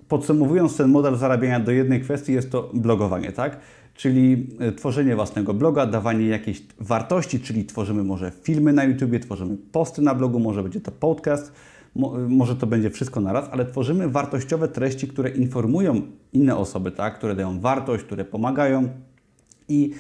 podsumowując 0.08 0.78
ten 0.78 0.89
model 0.89 1.15
zarabiania 1.15 1.60
do 1.60 1.71
jednej 1.71 2.01
kwestii 2.01 2.34
jest 2.34 2.51
to 2.51 2.71
blogowanie, 2.73 3.32
tak? 3.32 3.60
Czyli 3.95 4.47
e, 4.60 4.71
tworzenie 4.71 5.15
własnego 5.15 5.53
bloga, 5.53 5.86
dawanie 5.86 6.27
jakiejś 6.27 6.63
wartości, 6.79 7.39
czyli 7.39 7.65
tworzymy 7.65 8.03
może 8.03 8.31
filmy 8.41 8.73
na 8.73 8.84
YouTube, 8.84 9.19
tworzymy 9.21 9.58
posty 9.71 10.01
na 10.01 10.15
blogu, 10.15 10.39
może 10.39 10.63
będzie 10.63 10.81
to 10.81 10.91
podcast, 10.91 11.51
może 12.29 12.55
to 12.55 12.67
będzie 12.67 12.89
wszystko 12.89 13.21
naraz, 13.21 13.49
ale 13.51 13.65
tworzymy 13.65 14.10
wartościowe 14.10 14.67
treści, 14.67 15.08
które 15.08 15.29
informują 15.29 16.01
inne 16.34 16.58
osoby, 16.58 16.91
tak? 16.91 17.17
które 17.17 17.36
dają 17.36 17.60
wartość, 17.60 18.03
które 18.03 18.25
pomagają 18.25 18.89
i, 19.69 19.91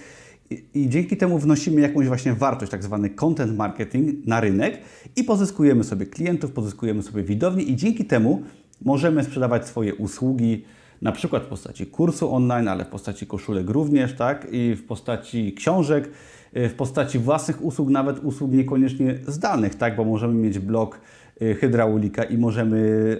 i, 0.49 0.63
i 0.73 0.89
dzięki 0.89 1.17
temu 1.17 1.39
wnosimy 1.39 1.81
jakąś 1.81 2.07
właśnie 2.07 2.33
wartość, 2.33 2.71
tak 2.71 2.83
zwany 2.83 3.09
content 3.09 3.57
marketing 3.57 4.27
na 4.27 4.41
rynek 4.41 4.81
i 5.15 5.23
pozyskujemy 5.23 5.83
sobie 5.83 6.05
klientów, 6.05 6.51
pozyskujemy 6.51 7.03
sobie 7.03 7.23
widownię 7.23 7.63
i 7.63 7.75
dzięki 7.75 8.05
temu 8.05 8.43
możemy 8.81 9.23
sprzedawać 9.23 9.67
swoje 9.67 9.95
usługi, 9.95 10.63
na 11.01 11.11
przykład 11.11 11.43
w 11.43 11.45
postaci 11.45 11.85
kursu 11.85 12.33
online, 12.33 12.67
ale 12.67 12.85
w 12.85 12.87
postaci 12.87 13.27
koszulek 13.27 13.69
również, 13.69 14.15
tak? 14.15 14.47
I 14.51 14.75
w 14.75 14.85
postaci 14.85 15.53
książek, 15.53 16.09
y, 16.57 16.69
w 16.69 16.73
postaci 16.73 17.19
własnych 17.19 17.65
usług, 17.65 17.89
nawet 17.89 18.19
usług 18.19 18.51
niekoniecznie 18.51 19.19
zdalnych, 19.27 19.75
tak? 19.75 19.95
Bo 19.95 20.05
możemy 20.05 20.33
mieć 20.33 20.59
blog 20.59 20.99
y, 21.41 21.55
hydraulika 21.55 22.23
i 22.23 22.37
możemy 22.37 22.77
y, 22.77 23.19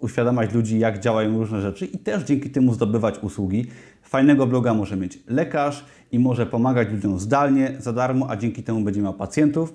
uświadamiać 0.00 0.54
ludzi, 0.54 0.78
jak 0.78 1.00
działają 1.00 1.38
różne 1.38 1.60
rzeczy 1.60 1.86
i 1.86 1.98
też 1.98 2.24
dzięki 2.24 2.50
temu 2.50 2.74
zdobywać 2.74 3.18
usługi. 3.22 3.66
Fajnego 4.02 4.46
bloga 4.46 4.74
może 4.74 4.96
mieć 4.96 5.18
lekarz 5.26 5.84
i 6.12 6.18
może 6.18 6.46
pomagać 6.46 6.88
ludziom 6.88 7.18
zdalnie, 7.18 7.76
za 7.78 7.92
darmo, 7.92 8.30
a 8.30 8.36
dzięki 8.36 8.62
temu 8.62 8.80
będzie 8.80 9.02
miał 9.02 9.14
pacjentów. 9.14 9.74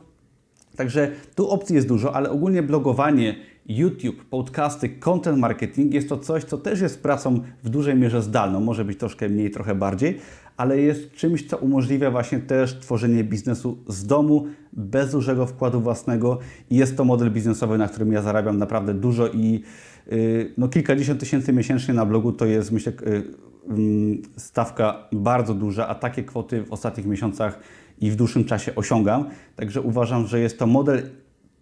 Także 0.75 1.11
tu 1.35 1.49
opcji 1.49 1.75
jest 1.75 1.87
dużo, 1.87 2.15
ale 2.15 2.29
ogólnie 2.29 2.63
blogowanie 2.63 3.35
YouTube, 3.69 4.25
podcasty, 4.29 4.89
content 4.89 5.37
marketing 5.37 5.93
jest 5.93 6.09
to 6.09 6.17
coś, 6.17 6.43
co 6.43 6.57
też 6.57 6.81
jest 6.81 7.03
pracą 7.03 7.39
w 7.63 7.69
dużej 7.69 7.95
mierze 7.95 8.21
zdalną, 8.21 8.59
może 8.59 8.85
być 8.85 8.99
troszkę 8.99 9.29
mniej, 9.29 9.51
trochę 9.51 9.75
bardziej, 9.75 10.17
ale 10.57 10.79
jest 10.79 11.11
czymś, 11.11 11.47
co 11.47 11.57
umożliwia 11.57 12.11
właśnie 12.11 12.39
też 12.39 12.79
tworzenie 12.79 13.23
biznesu 13.23 13.77
z 13.87 14.05
domu, 14.05 14.47
bez 14.73 15.11
dużego 15.11 15.45
wkładu 15.45 15.81
własnego 15.81 16.39
i 16.69 16.75
jest 16.75 16.97
to 16.97 17.05
model 17.05 17.31
biznesowy, 17.31 17.77
na 17.77 17.87
którym 17.87 18.11
ja 18.11 18.21
zarabiam 18.21 18.57
naprawdę 18.57 18.93
dużo 18.93 19.27
i 19.27 19.63
yy, 20.11 20.53
no, 20.57 20.67
kilkadziesiąt 20.67 21.19
tysięcy 21.19 21.53
miesięcznie 21.53 21.93
na 21.93 22.05
blogu 22.05 22.31
to 22.31 22.45
jest 22.45 22.71
myślę 22.71 22.93
yy, 23.05 24.17
stawka 24.37 25.07
bardzo 25.11 25.53
duża, 25.53 25.87
a 25.87 25.95
takie 25.95 26.23
kwoty 26.23 26.63
w 26.63 26.73
ostatnich 26.73 27.05
miesiącach 27.05 27.59
i 28.01 28.11
w 28.11 28.15
dłuższym 28.15 28.45
czasie 28.45 28.75
osiągam. 28.75 29.25
Także 29.55 29.81
uważam, 29.81 30.27
że 30.27 30.39
jest 30.39 30.59
to 30.59 30.67
model 30.67 31.01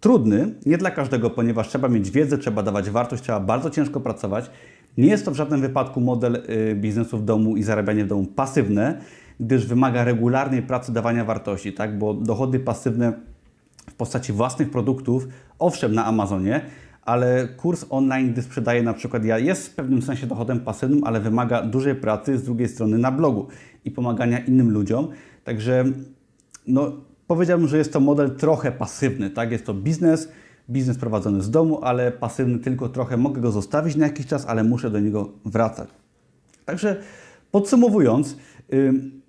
trudny, 0.00 0.54
nie 0.66 0.78
dla 0.78 0.90
każdego, 0.90 1.30
ponieważ 1.30 1.68
trzeba 1.68 1.88
mieć 1.88 2.10
wiedzę, 2.10 2.38
trzeba 2.38 2.62
dawać 2.62 2.90
wartość, 2.90 3.22
trzeba 3.22 3.40
bardzo 3.40 3.70
ciężko 3.70 4.00
pracować. 4.00 4.50
Nie 4.98 5.06
jest 5.08 5.24
to 5.24 5.30
w 5.30 5.34
żadnym 5.34 5.60
wypadku 5.60 6.00
model 6.00 6.36
y, 6.36 6.74
biznesu 6.74 7.18
w 7.18 7.24
domu 7.24 7.56
i 7.56 7.62
zarabianie 7.62 8.04
w 8.04 8.08
domu 8.08 8.26
pasywne, 8.26 9.00
gdyż 9.40 9.66
wymaga 9.66 10.04
regularnej 10.04 10.62
pracy 10.62 10.92
dawania 10.92 11.24
wartości, 11.24 11.72
tak? 11.72 11.98
bo 11.98 12.14
dochody 12.14 12.60
pasywne 12.60 13.12
w 13.90 13.94
postaci 13.94 14.32
własnych 14.32 14.70
produktów, 14.70 15.28
owszem 15.58 15.94
na 15.94 16.06
Amazonie, 16.06 16.60
ale 17.04 17.48
kurs 17.56 17.86
online, 17.90 18.32
gdy 18.32 18.42
sprzedaję 18.42 18.82
na 18.82 18.94
przykład 18.94 19.24
ja, 19.24 19.38
jest 19.38 19.68
w 19.68 19.74
pewnym 19.74 20.02
sensie 20.02 20.26
dochodem 20.26 20.60
pasywnym, 20.60 21.04
ale 21.04 21.20
wymaga 21.20 21.62
dużej 21.62 21.94
pracy 21.94 22.38
z 22.38 22.42
drugiej 22.42 22.68
strony 22.68 22.98
na 22.98 23.12
blogu 23.12 23.46
i 23.84 23.90
pomagania 23.90 24.38
innym 24.38 24.70
ludziom. 24.70 25.08
Także 25.44 25.84
no, 26.66 26.92
powiedziałbym, 27.28 27.68
że 27.68 27.78
jest 27.78 27.92
to 27.92 28.00
model 28.00 28.30
trochę 28.30 28.72
pasywny, 28.72 29.30
tak? 29.30 29.52
Jest 29.52 29.66
to 29.66 29.74
biznes, 29.74 30.28
biznes 30.70 30.98
prowadzony 30.98 31.42
z 31.42 31.50
domu, 31.50 31.80
ale 31.82 32.12
pasywny 32.12 32.58
tylko 32.58 32.88
trochę. 32.88 33.16
Mogę 33.16 33.40
go 33.40 33.50
zostawić 33.50 33.96
na 33.96 34.06
jakiś 34.06 34.26
czas, 34.26 34.46
ale 34.46 34.64
muszę 34.64 34.90
do 34.90 35.00
niego 35.00 35.32
wracać. 35.44 35.88
Także 36.64 36.96
podsumowując, 37.50 38.36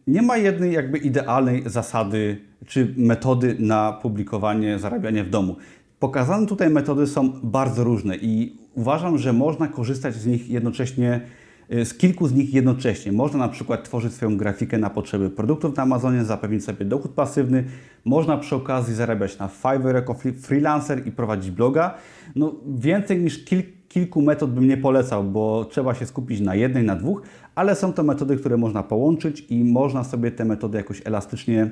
nie 0.07 0.21
ma 0.21 0.37
jednej 0.37 0.73
jakby 0.73 0.97
idealnej 0.97 1.63
zasady 1.65 2.41
czy 2.65 2.93
metody 2.97 3.55
na 3.59 3.93
publikowanie, 3.93 4.79
zarabianie 4.79 5.23
w 5.23 5.29
domu. 5.29 5.55
Pokazane 5.99 6.47
tutaj 6.47 6.69
metody 6.69 7.07
są 7.07 7.31
bardzo 7.43 7.83
różne 7.83 8.17
i 8.17 8.57
uważam, 8.75 9.17
że 9.17 9.33
można 9.33 9.67
korzystać 9.67 10.15
z 10.15 10.25
nich 10.25 10.49
jednocześnie 10.49 11.21
z 11.69 11.93
kilku 11.93 12.27
z 12.27 12.33
nich 12.33 12.53
jednocześnie. 12.53 13.11
Można 13.11 13.39
na 13.39 13.47
przykład 13.47 13.83
tworzyć 13.83 14.13
swoją 14.13 14.37
grafikę 14.37 14.77
na 14.77 14.89
potrzeby 14.89 15.29
produktów 15.29 15.75
na 15.75 15.83
Amazonie, 15.83 16.23
zapewnić 16.23 16.63
sobie 16.63 16.85
dochód 16.85 17.11
pasywny. 17.11 17.63
Można 18.05 18.37
przy 18.37 18.55
okazji 18.55 18.95
zarabiać 18.95 19.39
na 19.39 19.47
Fiverr 19.47 19.95
jako 19.95 20.15
freelancer 20.41 21.07
i 21.07 21.11
prowadzić 21.11 21.51
bloga. 21.51 21.93
No, 22.35 22.55
więcej 22.65 23.19
niż 23.19 23.45
kil 23.45 23.63
kilku 23.89 24.21
metod 24.21 24.53
bym 24.53 24.67
nie 24.67 24.77
polecał, 24.77 25.23
bo 25.23 25.65
trzeba 25.65 25.93
się 25.93 26.05
skupić 26.05 26.39
na 26.39 26.55
jednej, 26.55 26.83
na 26.83 26.95
dwóch, 26.95 27.21
ale 27.55 27.75
są 27.75 27.93
to 27.93 28.03
metody, 28.03 28.37
które 28.37 28.57
można 28.57 28.83
połączyć 28.83 29.45
i 29.49 29.63
można 29.63 30.03
sobie 30.03 30.31
te 30.31 30.45
metody 30.45 30.77
jakoś 30.77 31.01
elastycznie 31.05 31.71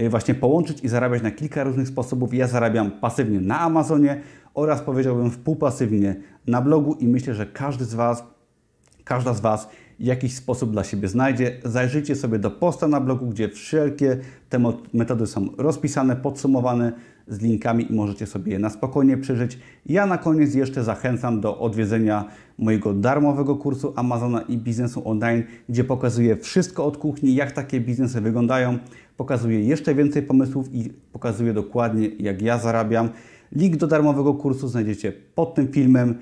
y, 0.00 0.08
właśnie 0.08 0.34
połączyć 0.34 0.84
i 0.84 0.88
zarabiać 0.88 1.22
na 1.22 1.30
kilka 1.30 1.64
różnych 1.64 1.88
sposobów. 1.88 2.34
Ja 2.34 2.46
zarabiam 2.46 2.90
pasywnie 2.90 3.40
na 3.40 3.60
Amazonie 3.60 4.20
oraz 4.54 4.82
powiedziałbym 4.82 5.30
wpółpasywnie 5.30 6.16
na 6.46 6.62
blogu 6.62 6.94
i 6.94 7.08
myślę, 7.08 7.34
że 7.34 7.46
każdy 7.46 7.84
z 7.84 7.94
Was 7.94 8.35
każda 9.06 9.34
z 9.34 9.40
Was 9.40 9.68
jakiś 10.00 10.34
sposób 10.34 10.70
dla 10.70 10.84
siebie 10.84 11.08
znajdzie. 11.08 11.56
Zajrzyjcie 11.64 12.16
sobie 12.16 12.38
do 12.38 12.50
posta 12.50 12.88
na 12.88 13.00
blogu, 13.00 13.26
gdzie 13.26 13.48
wszelkie 13.48 14.18
te 14.48 14.58
metody 14.92 15.26
są 15.26 15.48
rozpisane, 15.58 16.16
podsumowane 16.16 16.92
z 17.28 17.40
linkami 17.40 17.92
i 17.92 17.94
możecie 17.94 18.26
sobie 18.26 18.52
je 18.52 18.58
na 18.58 18.70
spokojnie 18.70 19.16
przeżyć. 19.16 19.58
Ja 19.86 20.06
na 20.06 20.18
koniec 20.18 20.54
jeszcze 20.54 20.84
zachęcam 20.84 21.40
do 21.40 21.58
odwiedzenia 21.58 22.24
mojego 22.58 22.94
darmowego 22.94 23.56
kursu 23.56 23.92
Amazona 23.96 24.40
i 24.40 24.58
biznesu 24.58 25.08
online, 25.08 25.42
gdzie 25.68 25.84
pokazuję 25.84 26.36
wszystko 26.36 26.84
od 26.86 26.96
kuchni, 26.96 27.34
jak 27.34 27.52
takie 27.52 27.80
biznesy 27.80 28.20
wyglądają. 28.20 28.78
Pokazuję 29.16 29.60
jeszcze 29.60 29.94
więcej 29.94 30.22
pomysłów 30.22 30.74
i 30.74 30.92
pokazuję 31.12 31.52
dokładnie, 31.52 32.08
jak 32.18 32.42
ja 32.42 32.58
zarabiam. 32.58 33.08
Link 33.52 33.76
do 33.76 33.86
darmowego 33.86 34.34
kursu 34.34 34.68
znajdziecie 34.68 35.12
pod 35.34 35.54
tym 35.54 35.68
filmem. 35.68 36.14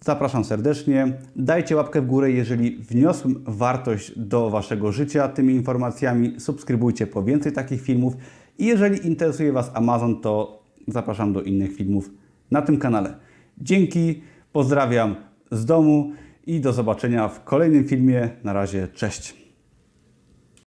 Zapraszam 0.00 0.44
serdecznie. 0.44 1.12
Dajcie 1.36 1.76
łapkę 1.76 2.02
w 2.02 2.06
górę, 2.06 2.30
jeżeli 2.30 2.76
wniosłem 2.76 3.44
wartość 3.46 4.18
do 4.18 4.50
Waszego 4.50 4.92
życia 4.92 5.28
tymi 5.28 5.54
informacjami. 5.54 6.40
Subskrybujcie 6.40 7.06
po 7.06 7.22
więcej 7.22 7.52
takich 7.52 7.82
filmów. 7.82 8.14
I 8.58 8.66
jeżeli 8.66 9.06
interesuje 9.06 9.52
Was 9.52 9.70
Amazon, 9.74 10.20
to 10.20 10.62
zapraszam 10.88 11.32
do 11.32 11.42
innych 11.42 11.76
filmów 11.76 12.10
na 12.50 12.62
tym 12.62 12.78
kanale. 12.78 13.14
Dzięki, 13.58 14.22
pozdrawiam 14.52 15.16
z 15.50 15.64
domu 15.64 16.12
i 16.46 16.60
do 16.60 16.72
zobaczenia 16.72 17.28
w 17.28 17.44
kolejnym 17.44 17.84
filmie. 17.84 18.30
Na 18.44 18.52
razie, 18.52 18.88
cześć. 18.88 19.45